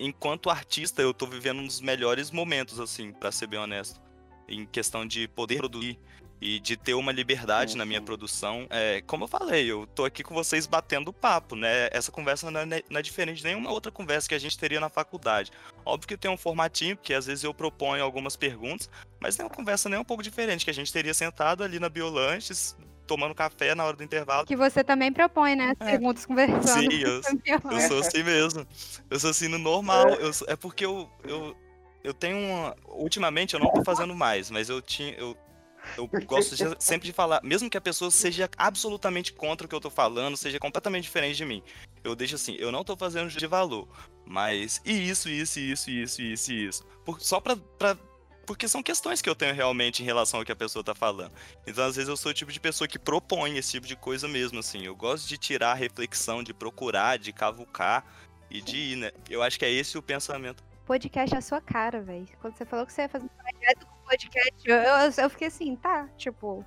enquanto 0.00 0.48
artista, 0.48 1.02
eu 1.02 1.12
tô 1.12 1.26
vivendo 1.26 1.58
um 1.58 1.66
dos 1.66 1.82
melhores 1.82 2.30
momentos, 2.30 2.80
assim, 2.80 3.12
para 3.12 3.30
ser 3.30 3.48
bem 3.48 3.58
honesto 3.58 4.00
em 4.48 4.64
questão 4.64 5.06
de 5.06 5.28
poder 5.28 5.58
produzir, 5.58 5.98
e 6.42 6.58
de 6.58 6.76
ter 6.76 6.94
uma 6.94 7.12
liberdade 7.12 7.72
Sim, 7.72 7.78
na 7.78 7.84
minha 7.86 8.00
sim. 8.00 8.04
produção. 8.04 8.66
É, 8.68 9.00
como 9.06 9.22
eu 9.24 9.28
falei, 9.28 9.64
eu 9.70 9.86
tô 9.86 10.04
aqui 10.04 10.24
com 10.24 10.34
vocês 10.34 10.66
batendo 10.66 11.12
papo, 11.12 11.54
né? 11.54 11.88
Essa 11.92 12.10
conversa 12.10 12.50
não 12.50 12.60
é, 12.60 12.66
não 12.90 12.98
é 12.98 13.02
diferente 13.02 13.38
de 13.38 13.44
nenhuma 13.44 13.70
outra 13.70 13.92
conversa 13.92 14.28
que 14.28 14.34
a 14.34 14.38
gente 14.40 14.58
teria 14.58 14.80
na 14.80 14.88
faculdade. 14.88 15.52
Óbvio 15.86 16.08
que 16.08 16.16
tem 16.16 16.28
um 16.28 16.36
formatinho, 16.36 16.96
porque 16.96 17.14
às 17.14 17.26
vezes 17.26 17.44
eu 17.44 17.54
proponho 17.54 18.02
algumas 18.02 18.34
perguntas, 18.34 18.90
mas 19.20 19.38
é 19.38 19.44
uma 19.44 19.50
conversa 19.50 19.88
nem 19.88 20.00
um 20.00 20.04
pouco 20.04 20.20
diferente, 20.20 20.64
que 20.64 20.70
a 20.70 20.74
gente 20.74 20.92
teria 20.92 21.14
sentado 21.14 21.62
ali 21.62 21.78
na 21.78 21.88
Biolanches, 21.88 22.76
tomando 23.06 23.36
café 23.36 23.72
na 23.76 23.84
hora 23.84 23.96
do 23.96 24.02
intervalo. 24.02 24.44
Que 24.44 24.56
você 24.56 24.82
também 24.82 25.12
propõe, 25.12 25.54
né? 25.54 25.74
As 25.78 25.86
É. 25.86 25.90
perguntas 25.92 26.26
conversando. 26.26 26.90
Sim, 26.90 26.98
eu, 27.02 27.20
eu 27.70 27.80
sou 27.88 28.00
assim 28.00 28.24
mesmo. 28.24 28.66
Eu 29.08 29.20
sou 29.20 29.30
assim 29.30 29.46
no 29.46 29.58
normal. 29.58 30.08
Eu 30.08 30.32
sou- 30.32 30.48
é 30.50 30.56
porque 30.56 30.84
eu, 30.84 31.08
eu, 31.22 31.56
eu 32.02 32.12
tenho 32.12 32.36
uma. 32.38 32.76
Ultimamente 32.88 33.54
eu 33.54 33.60
não 33.60 33.72
tô 33.72 33.84
fazendo 33.84 34.12
mais, 34.14 34.50
mas 34.50 34.68
eu 34.68 34.82
tinha. 34.82 35.12
Eu, 35.14 35.36
eu 35.96 36.08
gosto 36.24 36.56
de- 36.56 36.76
sempre 36.82 37.06
de 37.06 37.12
falar, 37.12 37.40
mesmo 37.42 37.68
que 37.70 37.76
a 37.76 37.80
pessoa 37.80 38.10
seja 38.10 38.48
absolutamente 38.56 39.32
contra 39.32 39.66
o 39.66 39.68
que 39.68 39.74
eu 39.74 39.80
tô 39.80 39.90
falando, 39.90 40.36
seja 40.36 40.58
completamente 40.58 41.04
diferente 41.04 41.36
de 41.36 41.44
mim. 41.44 41.62
Eu 42.04 42.14
deixo 42.16 42.34
assim, 42.34 42.54
eu 42.58 42.72
não 42.72 42.82
tô 42.84 42.96
fazendo 42.96 43.28
de 43.28 43.46
valor. 43.46 43.88
Mas 44.26 44.80
e 44.84 45.08
isso, 45.08 45.28
isso, 45.28 45.58
isso, 45.60 45.90
isso, 45.90 46.22
isso, 46.22 46.52
isso. 46.52 46.84
Por- 47.04 47.20
só 47.20 47.40
pra, 47.40 47.56
pra. 47.56 47.96
Porque 48.46 48.66
são 48.66 48.82
questões 48.82 49.22
que 49.22 49.28
eu 49.28 49.36
tenho 49.36 49.54
realmente 49.54 50.02
em 50.02 50.04
relação 50.04 50.40
ao 50.40 50.44
que 50.46 50.50
a 50.50 50.56
pessoa 50.56 50.82
tá 50.82 50.94
falando. 50.94 51.32
Então, 51.64 51.84
às 51.84 51.94
vezes, 51.94 52.08
eu 52.08 52.16
sou 52.16 52.30
o 52.32 52.34
tipo 52.34 52.50
de 52.50 52.58
pessoa 52.58 52.88
que 52.88 52.98
propõe 52.98 53.56
esse 53.56 53.70
tipo 53.72 53.86
de 53.86 53.94
coisa 53.94 54.26
mesmo, 54.26 54.58
assim. 54.58 54.82
Eu 54.84 54.96
gosto 54.96 55.28
de 55.28 55.38
tirar 55.38 55.70
a 55.70 55.74
reflexão, 55.74 56.42
de 56.42 56.52
procurar, 56.52 57.18
de 57.18 57.32
cavucar 57.32 58.04
e 58.50 58.60
de 58.60 58.76
ir, 58.76 58.96
né? 58.96 59.12
Eu 59.30 59.42
acho 59.44 59.58
que 59.58 59.64
é 59.64 59.70
esse 59.70 59.96
o 59.96 60.02
pensamento. 60.02 60.62
Podcast 60.84 61.34
é 61.34 61.38
a 61.38 61.40
sua 61.40 61.60
cara, 61.60 62.02
velho. 62.02 62.26
Quando 62.40 62.56
você 62.56 62.64
falou 62.66 62.84
que 62.84 62.92
você 62.92 63.02
ia 63.02 63.08
fazer 63.08 63.26
um 63.26 63.28
podcast, 64.12 64.54
eu, 64.64 64.76
eu, 64.76 65.12
eu 65.24 65.30
fiquei 65.30 65.48
assim, 65.48 65.76
tá, 65.76 66.08
tipo. 66.16 66.64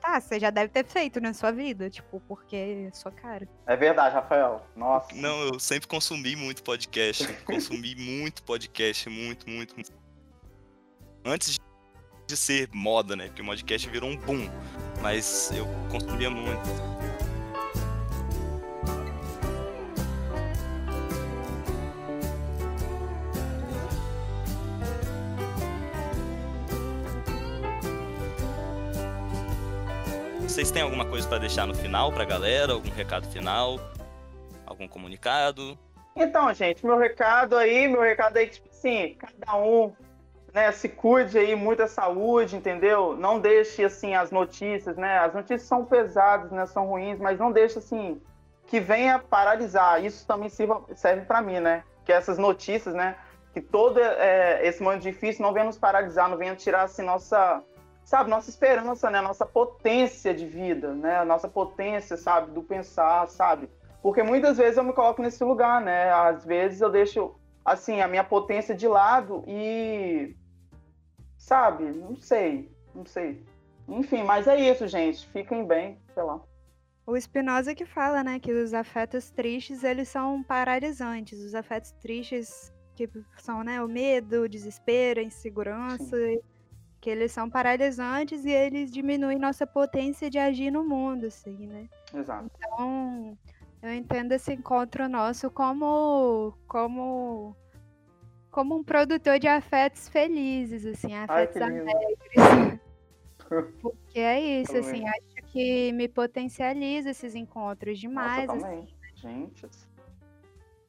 Tá, 0.00 0.20
você 0.20 0.38
já 0.38 0.50
deve 0.50 0.68
ter 0.68 0.84
feito 0.84 1.20
na 1.20 1.32
sua 1.32 1.50
vida, 1.50 1.88
tipo, 1.88 2.20
porque 2.28 2.56
é 2.56 2.90
sua 2.92 3.10
cara. 3.10 3.48
É 3.66 3.76
verdade, 3.76 4.14
Rafael. 4.14 4.64
Nossa. 4.76 5.14
Não, 5.14 5.42
eu 5.42 5.58
sempre 5.58 5.88
consumi 5.88 6.36
muito 6.36 6.62
podcast. 6.62 7.26
consumi 7.44 7.94
muito 7.96 8.42
podcast, 8.42 9.08
muito, 9.08 9.48
muito, 9.48 9.74
muito. 9.74 9.92
Antes 11.24 11.58
de 12.26 12.36
ser 12.36 12.68
moda, 12.72 13.16
né? 13.16 13.26
Porque 13.26 13.42
o 13.42 13.46
podcast 13.46 13.88
virou 13.88 14.10
um 14.10 14.16
boom. 14.16 14.48
Mas 15.02 15.50
eu 15.52 15.66
consumia 15.90 16.30
muito. 16.30 16.95
Vocês 30.56 30.70
têm 30.70 30.80
alguma 30.80 31.04
coisa 31.04 31.28
pra 31.28 31.36
deixar 31.36 31.66
no 31.66 31.74
final 31.74 32.10
pra 32.10 32.24
galera? 32.24 32.72
Algum 32.72 32.88
recado 32.88 33.26
final? 33.26 33.78
Algum 34.64 34.88
comunicado? 34.88 35.78
Então, 36.16 36.50
gente, 36.54 36.86
meu 36.86 36.96
recado 36.96 37.58
aí, 37.58 37.86
meu 37.86 38.00
recado 38.00 38.38
aí, 38.38 38.48
tipo 38.48 38.66
assim, 38.70 39.18
cada 39.18 39.54
um, 39.58 39.92
né, 40.54 40.72
se 40.72 40.88
cuide 40.88 41.36
aí, 41.36 41.54
muita 41.54 41.86
saúde, 41.86 42.56
entendeu? 42.56 43.14
Não 43.14 43.38
deixe, 43.38 43.84
assim, 43.84 44.14
as 44.14 44.30
notícias, 44.30 44.96
né? 44.96 45.18
As 45.18 45.34
notícias 45.34 45.64
são 45.64 45.84
pesadas, 45.84 46.50
né? 46.50 46.64
São 46.64 46.86
ruins, 46.86 47.18
mas 47.18 47.38
não 47.38 47.52
deixe, 47.52 47.78
assim, 47.78 48.18
que 48.66 48.80
venha 48.80 49.18
paralisar. 49.18 50.02
Isso 50.02 50.26
também 50.26 50.48
serve 50.48 51.26
para 51.26 51.42
mim, 51.42 51.60
né? 51.60 51.84
Que 52.02 52.14
essas 52.14 52.38
notícias, 52.38 52.94
né? 52.94 53.14
Que 53.52 53.60
todo 53.60 54.00
é, 54.00 54.66
esse 54.66 54.82
momento 54.82 55.02
difícil 55.02 55.42
não 55.42 55.52
venha 55.52 55.66
nos 55.66 55.76
paralisar, 55.76 56.30
não 56.30 56.38
venha 56.38 56.56
tirar, 56.56 56.84
assim, 56.84 57.02
nossa, 57.02 57.62
sabe, 58.06 58.30
nossa 58.30 58.48
esperança, 58.48 59.10
né? 59.10 59.20
Nossa 59.20 59.44
potência 59.44 60.32
de 60.32 60.46
vida, 60.46 60.94
né? 60.94 61.24
Nossa 61.24 61.48
potência, 61.48 62.16
sabe, 62.16 62.52
do 62.52 62.62
pensar, 62.62 63.26
sabe? 63.28 63.68
Porque 64.00 64.22
muitas 64.22 64.56
vezes 64.56 64.78
eu 64.78 64.84
me 64.84 64.92
coloco 64.92 65.20
nesse 65.20 65.42
lugar, 65.42 65.80
né? 65.80 66.10
Às 66.12 66.44
vezes 66.44 66.80
eu 66.80 66.88
deixo, 66.88 67.34
assim, 67.64 68.00
a 68.00 68.06
minha 68.06 68.22
potência 68.22 68.74
de 68.76 68.86
lado 68.86 69.42
e. 69.48 70.36
Sabe? 71.36 71.84
Não 71.84 72.14
sei. 72.16 72.70
Não 72.94 73.04
sei. 73.04 73.44
Enfim, 73.88 74.22
mas 74.22 74.46
é 74.46 74.56
isso, 74.56 74.86
gente. 74.86 75.26
Fiquem 75.28 75.66
bem, 75.66 75.98
sei 76.14 76.22
lá. 76.22 76.40
O 77.04 77.20
Spinoza 77.20 77.74
que 77.74 77.84
fala, 77.84 78.22
né, 78.22 78.38
que 78.38 78.52
os 78.52 78.72
afetos 78.72 79.30
tristes, 79.30 79.82
eles 79.82 80.08
são 80.08 80.44
paralisantes. 80.44 81.40
Os 81.40 81.56
afetos 81.56 81.90
tristes, 82.00 82.72
que 82.94 83.10
são, 83.38 83.64
né, 83.64 83.82
o 83.82 83.88
medo, 83.88 84.42
o 84.42 84.48
desespero, 84.48 85.18
a 85.18 85.24
insegurança, 85.24 86.16
que 87.06 87.10
eles 87.10 87.30
são 87.30 87.48
paralisantes 87.48 88.44
e 88.44 88.50
eles 88.50 88.90
diminuem 88.90 89.38
nossa 89.38 89.64
potência 89.64 90.28
de 90.28 90.40
agir 90.40 90.72
no 90.72 90.82
mundo, 90.82 91.26
assim, 91.26 91.56
né? 91.68 91.88
Exato. 92.12 92.50
Então, 92.58 93.38
eu 93.80 93.94
entendo 93.94 94.32
esse 94.32 94.52
encontro 94.52 95.08
nosso 95.08 95.48
como 95.48 96.52
como 96.66 97.54
como 98.50 98.74
um 98.74 98.82
produtor 98.82 99.38
de 99.38 99.46
afetos 99.46 100.08
felizes, 100.08 100.84
assim, 100.84 101.14
Ai, 101.14 101.44
afetos 101.44 101.62
lindo. 101.62 101.88
alegres. 101.88 102.80
Porque 103.80 104.18
é 104.18 104.60
isso, 104.62 104.76
assim, 104.76 105.06
acho 105.06 105.52
que 105.52 105.92
me 105.92 106.08
potencializa 106.08 107.10
esses 107.10 107.36
encontros 107.36 108.00
demais, 108.00 108.48
Nossa, 108.48 108.66
assim, 108.66 108.80
também. 108.80 108.88
Gente. 109.14 109.68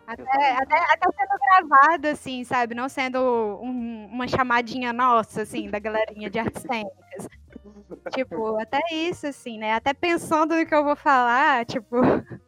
Até, 0.07 0.51
até, 0.53 0.77
até 0.93 1.07
sendo 1.11 1.39
gravado, 1.67 2.07
assim, 2.07 2.43
sabe? 2.43 2.73
Não 2.73 2.87
sendo 2.87 3.19
um- 3.61 4.07
uma 4.11 4.27
chamadinha 4.27 4.93
nossa, 4.93 5.41
assim, 5.41 5.69
da 5.69 5.79
galerinha 5.79 6.29
de 6.29 6.39
artes 6.39 6.61
cênicas. 6.61 7.27
Tipo, 8.13 8.57
até 8.59 8.79
isso, 8.91 9.27
assim, 9.27 9.57
né? 9.57 9.73
Até 9.73 9.93
pensando 9.93 10.55
no 10.55 10.65
que 10.65 10.73
eu 10.73 10.83
vou 10.83 10.95
falar, 10.95 11.65
tipo, 11.65 11.97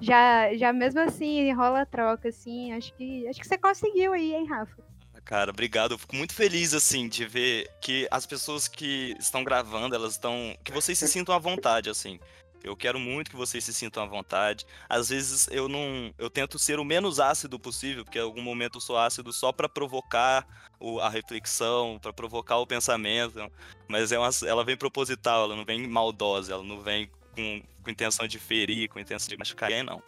já, 0.00 0.54
já 0.54 0.72
mesmo 0.72 1.00
assim, 1.00 1.52
rola 1.52 1.86
troca, 1.86 2.28
assim. 2.28 2.72
Acho 2.72 2.92
que, 2.94 3.26
acho 3.28 3.40
que 3.40 3.46
você 3.46 3.56
conseguiu 3.56 4.12
aí, 4.12 4.34
hein, 4.34 4.46
Rafa? 4.46 4.76
Cara, 5.24 5.50
obrigado. 5.50 5.92
Eu 5.92 5.98
fico 5.98 6.16
muito 6.16 6.34
feliz, 6.34 6.72
assim, 6.72 7.06
de 7.06 7.26
ver 7.26 7.68
que 7.82 8.08
as 8.10 8.24
pessoas 8.24 8.66
que 8.66 9.14
estão 9.20 9.44
gravando, 9.44 9.94
elas 9.94 10.12
estão. 10.12 10.56
Que 10.64 10.72
vocês 10.72 10.98
se 10.98 11.06
sintam 11.06 11.34
à 11.34 11.38
vontade, 11.38 11.90
assim. 11.90 12.18
Eu 12.62 12.76
quero 12.76 12.98
muito 12.98 13.30
que 13.30 13.36
vocês 13.36 13.64
se 13.64 13.72
sintam 13.72 14.02
à 14.02 14.06
vontade. 14.06 14.66
Às 14.88 15.08
vezes 15.08 15.48
eu 15.50 15.68
não. 15.68 16.12
Eu 16.18 16.28
tento 16.28 16.58
ser 16.58 16.78
o 16.78 16.84
menos 16.84 17.20
ácido 17.20 17.58
possível, 17.58 18.04
porque 18.04 18.18
em 18.18 18.22
algum 18.22 18.42
momento 18.42 18.76
eu 18.78 18.80
sou 18.80 18.98
ácido 18.98 19.32
só 19.32 19.52
pra 19.52 19.68
provocar 19.68 20.46
o- 20.80 21.00
a 21.00 21.08
reflexão, 21.08 21.98
pra 22.00 22.12
provocar 22.12 22.58
o 22.58 22.66
pensamento. 22.66 23.50
Mas 23.86 24.10
é 24.12 24.18
uma, 24.18 24.30
ela 24.46 24.64
vem 24.64 24.76
proposital, 24.76 25.44
ela 25.44 25.56
não 25.56 25.64
vem 25.64 25.86
maldosa, 25.86 26.52
ela 26.52 26.62
não 26.64 26.80
vem 26.80 27.10
com, 27.34 27.62
com 27.82 27.90
intenção 27.90 28.26
de 28.26 28.38
ferir, 28.38 28.88
com 28.88 28.98
intenção 28.98 29.28
de 29.28 29.36
machucar 29.36 29.70
ninguém, 29.70 29.84
não. 29.84 30.02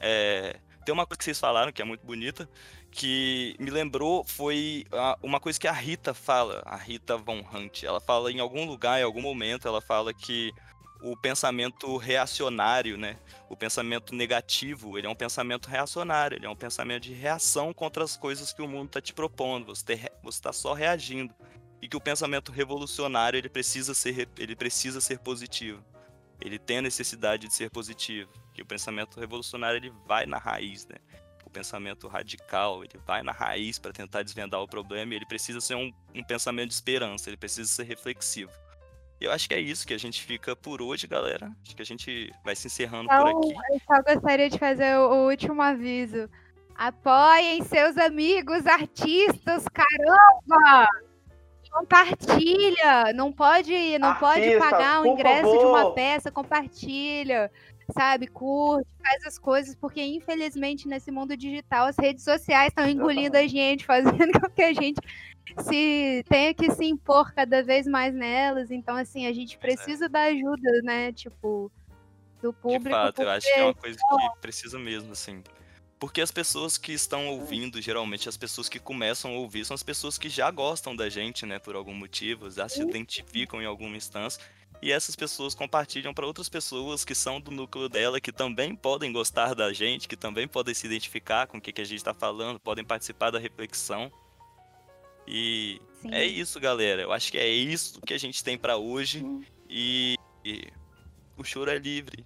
É, 0.00 0.58
tem 0.84 0.92
uma 0.92 1.06
coisa 1.06 1.18
que 1.18 1.24
vocês 1.24 1.38
falaram 1.38 1.70
que 1.70 1.80
é 1.80 1.84
muito 1.84 2.04
bonita, 2.04 2.48
que 2.90 3.54
me 3.58 3.70
lembrou 3.70 4.24
foi 4.24 4.84
uma 5.22 5.38
coisa 5.40 5.58
que 5.58 5.66
a 5.68 5.72
Rita 5.72 6.12
fala, 6.12 6.60
a 6.66 6.76
Rita 6.76 7.16
Von 7.16 7.42
Hunt. 7.52 7.84
Ela 7.84 8.00
fala 8.00 8.30
em 8.32 8.40
algum 8.40 8.66
lugar, 8.66 9.00
em 9.00 9.04
algum 9.04 9.22
momento, 9.22 9.66
ela 9.68 9.80
fala 9.80 10.12
que 10.12 10.52
o 11.02 11.16
pensamento 11.16 11.96
reacionário, 11.96 12.96
né? 12.96 13.18
O 13.50 13.56
pensamento 13.56 14.14
negativo, 14.14 14.96
ele 14.96 15.06
é 15.06 15.10
um 15.10 15.14
pensamento 15.14 15.68
reacionário, 15.68 16.36
ele 16.36 16.46
é 16.46 16.48
um 16.48 16.56
pensamento 16.56 17.02
de 17.02 17.12
reação 17.12 17.74
contra 17.74 18.04
as 18.04 18.16
coisas 18.16 18.52
que 18.52 18.62
o 18.62 18.68
mundo 18.68 18.86
está 18.86 19.00
te 19.00 19.12
propondo. 19.12 19.66
Você 19.66 20.10
está 20.24 20.52
só 20.52 20.72
reagindo. 20.72 21.34
E 21.80 21.88
que 21.88 21.96
o 21.96 22.00
pensamento 22.00 22.52
revolucionário, 22.52 23.36
ele 23.36 23.48
precisa 23.48 23.92
ser, 23.92 24.28
ele 24.38 24.54
precisa 24.54 25.00
ser 25.00 25.18
positivo. 25.18 25.84
Ele 26.40 26.58
tem 26.58 26.78
a 26.78 26.82
necessidade 26.82 27.48
de 27.48 27.54
ser 27.54 27.70
positivo. 27.70 28.30
Que 28.54 28.62
o 28.62 28.66
pensamento 28.66 29.18
revolucionário, 29.18 29.78
ele 29.78 29.92
vai 30.06 30.24
na 30.24 30.38
raiz, 30.38 30.86
né? 30.86 30.96
o 31.44 31.50
pensamento 31.50 32.06
radical, 32.06 32.84
ele 32.84 32.98
vai 33.04 33.22
na 33.22 33.32
raiz 33.32 33.78
para 33.78 33.92
tentar 33.92 34.22
desvendar 34.22 34.60
o 34.60 34.68
problema 34.68 35.12
e 35.12 35.16
ele 35.16 35.26
precisa 35.26 35.60
ser 35.60 35.74
um, 35.74 35.92
um 36.14 36.22
pensamento 36.22 36.68
de 36.68 36.74
esperança, 36.74 37.28
ele 37.28 37.36
precisa 37.36 37.68
ser 37.68 37.82
reflexivo. 37.82 38.50
E 39.22 39.24
eu 39.24 39.30
acho 39.30 39.48
que 39.48 39.54
é 39.54 39.60
isso 39.60 39.86
que 39.86 39.94
a 39.94 39.98
gente 39.98 40.20
fica 40.20 40.56
por 40.56 40.82
hoje, 40.82 41.06
galera. 41.06 41.52
Acho 41.64 41.76
que 41.76 41.82
a 41.82 41.86
gente 41.86 42.34
vai 42.44 42.56
se 42.56 42.66
encerrando 42.66 43.08
por 43.08 43.14
Então, 43.14 43.38
aqui. 43.38 43.54
eu 43.70 43.80
só 43.86 44.02
gostaria 44.02 44.50
de 44.50 44.58
fazer 44.58 44.96
o, 44.98 45.28
último 45.28 45.62
aviso. 45.62 46.28
Apoiem 46.74 47.62
seus 47.62 47.96
amigos 47.96 48.66
artistas, 48.66 49.64
caramba! 49.72 50.88
Compartilha! 51.70 53.12
Não 53.14 53.32
pode, 53.32 53.96
não 54.00 54.12
pode 54.16 54.40
Artistas, 54.40 54.70
pagar 54.70 55.00
o 55.00 55.04
por 55.04 55.12
ingresso 55.12 55.52
de 55.52 55.64
uma 55.66 55.78
favor. 55.78 55.94
peça, 55.94 56.32
compartilha, 56.32 57.48
sabe? 57.96 58.26
Curte, 58.26 58.88
faz 59.00 59.24
as 59.24 59.38
coisas, 59.38 59.76
porque 59.76 60.02
infelizmente 60.02 60.88
nesse 60.88 61.12
mundo 61.12 61.36
digital 61.36 61.86
as 61.86 61.96
redes 61.96 62.24
sociais 62.24 62.70
estão 62.70 62.88
engolindo 62.88 63.36
a 63.36 63.46
gente, 63.46 63.86
fazendo 63.86 64.32
com 64.40 64.50
que 64.50 64.62
a 64.62 64.72
gente 64.72 65.00
se 65.60 66.24
tenha 66.28 66.54
que 66.54 66.70
se 66.70 66.84
impor 66.84 67.32
cada 67.32 67.62
vez 67.62 67.86
mais 67.86 68.14
nelas. 68.14 68.70
Então, 68.70 68.96
assim, 68.96 69.26
a 69.26 69.32
gente 69.32 69.58
precisa 69.58 70.08
da 70.08 70.22
ajuda, 70.24 70.82
né? 70.82 71.12
Tipo, 71.12 71.70
do 72.40 72.52
De 72.52 72.58
público. 72.58 72.90
fato, 72.90 73.22
eu 73.22 73.26
porque 73.26 73.30
acho 73.30 73.46
que 73.46 73.60
é 73.60 73.64
uma 73.64 73.74
coisa 73.74 73.98
que 73.98 74.40
precisa 74.40 74.78
mesmo, 74.78 75.12
assim. 75.12 75.42
Porque 75.98 76.20
as 76.20 76.32
pessoas 76.32 76.76
que 76.76 76.92
estão 76.92 77.28
ouvindo, 77.28 77.80
geralmente 77.80 78.28
as 78.28 78.36
pessoas 78.36 78.68
que 78.68 78.80
começam 78.80 79.30
a 79.30 79.34
ouvir, 79.34 79.64
são 79.64 79.74
as 79.74 79.84
pessoas 79.84 80.18
que 80.18 80.28
já 80.28 80.50
gostam 80.50 80.96
da 80.96 81.08
gente, 81.08 81.46
né, 81.46 81.60
por 81.60 81.76
algum 81.76 81.94
motivo, 81.94 82.50
já 82.50 82.68
se 82.68 82.82
identificam 82.82 83.62
em 83.62 83.66
alguma 83.66 83.96
instância. 83.96 84.42
E 84.82 84.90
essas 84.90 85.14
pessoas 85.14 85.54
compartilham 85.54 86.12
para 86.12 86.26
outras 86.26 86.48
pessoas 86.48 87.04
que 87.04 87.14
são 87.14 87.40
do 87.40 87.52
núcleo 87.52 87.88
dela, 87.88 88.20
que 88.20 88.32
também 88.32 88.74
podem 88.74 89.12
gostar 89.12 89.54
da 89.54 89.72
gente, 89.72 90.08
que 90.08 90.16
também 90.16 90.48
podem 90.48 90.74
se 90.74 90.88
identificar 90.88 91.46
com 91.46 91.58
o 91.58 91.60
que, 91.60 91.72
que 91.72 91.80
a 91.80 91.84
gente 91.84 91.98
está 91.98 92.12
falando, 92.12 92.58
podem 92.58 92.84
participar 92.84 93.30
da 93.30 93.38
reflexão. 93.38 94.10
E 95.26 95.80
Sim. 96.00 96.10
é 96.12 96.24
isso, 96.24 96.58
galera. 96.60 97.02
Eu 97.02 97.12
acho 97.12 97.30
que 97.30 97.38
é 97.38 97.48
isso 97.48 98.00
que 98.00 98.14
a 98.14 98.18
gente 98.18 98.42
tem 98.42 98.58
para 98.58 98.76
hoje. 98.76 99.24
E, 99.68 100.16
e 100.44 100.66
o 101.36 101.44
choro 101.44 101.70
é 101.70 101.78
livre. 101.78 102.24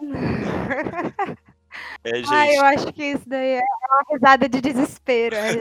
É, 2.02 2.16
gente. 2.16 2.32
Ah, 2.32 2.54
eu 2.54 2.64
acho 2.64 2.92
que 2.92 3.04
isso 3.04 3.28
daí 3.28 3.54
é 3.54 3.60
uma 3.60 4.14
risada 4.14 4.48
de 4.48 4.60
desespero. 4.62 5.36
É, 5.36 5.52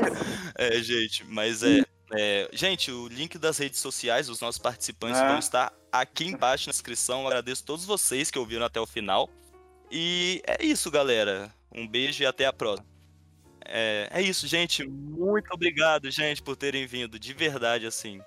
é 0.56 0.82
gente, 0.82 1.26
mas 1.26 1.62
é, 1.62 1.84
é, 2.14 2.50
Gente, 2.54 2.92
o 2.92 3.08
link 3.08 3.38
das 3.38 3.58
redes 3.58 3.80
sociais 3.80 4.28
dos 4.28 4.40
nossos 4.40 4.60
participantes 4.60 5.20
é. 5.20 5.28
vão 5.28 5.40
estar 5.40 5.74
aqui 5.92 6.26
embaixo 6.26 6.68
na 6.68 6.72
descrição. 6.72 7.22
Eu 7.22 7.28
agradeço 7.28 7.64
a 7.64 7.68
todos 7.68 7.86
vocês 7.86 8.30
que 8.30 8.40
ouviram 8.40 8.66
até 8.66 8.80
o 8.80 8.86
final. 8.86 9.30
E 9.92 10.42
é 10.48 10.64
isso, 10.64 10.92
galera. 10.92 11.54
Um 11.74 11.88
beijo 11.88 12.24
e 12.24 12.26
até 12.26 12.46
a 12.46 12.54
próxima. 12.54 12.88
É, 13.68 14.10
é 14.12 14.22
isso, 14.22 14.48
gente. 14.48 14.88
Muito 14.88 15.52
obrigado, 15.54 16.10
gente, 16.12 16.42
por 16.42 16.56
terem 16.56 16.86
vindo. 16.86 17.20
De 17.20 17.34
verdade, 17.34 17.86
assim. 17.86 18.22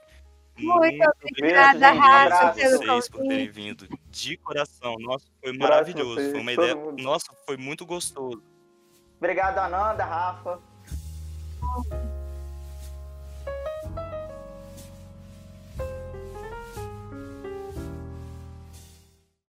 Muito, 0.57 1.05
obrigada, 1.33 1.93
Rafa, 1.93 2.53
pelo 2.55 2.79
vocês 2.79 3.09
por 3.09 3.23
terem 3.23 3.49
vindo. 3.49 3.89
De 4.11 4.37
coração. 4.39 4.97
Nossa, 4.99 5.27
foi 5.41 5.57
maravilhoso. 5.57 6.31
Foi 6.31 6.41
uma 6.41 6.53
ideia. 6.53 6.75
Mundo. 6.75 7.03
Nossa, 7.03 7.33
foi 7.47 7.57
muito 7.57 7.87
gostoso. 7.87 8.43
Obrigado, 9.19 9.59
Ananda, 9.59 10.05
Rafa. 10.05 10.61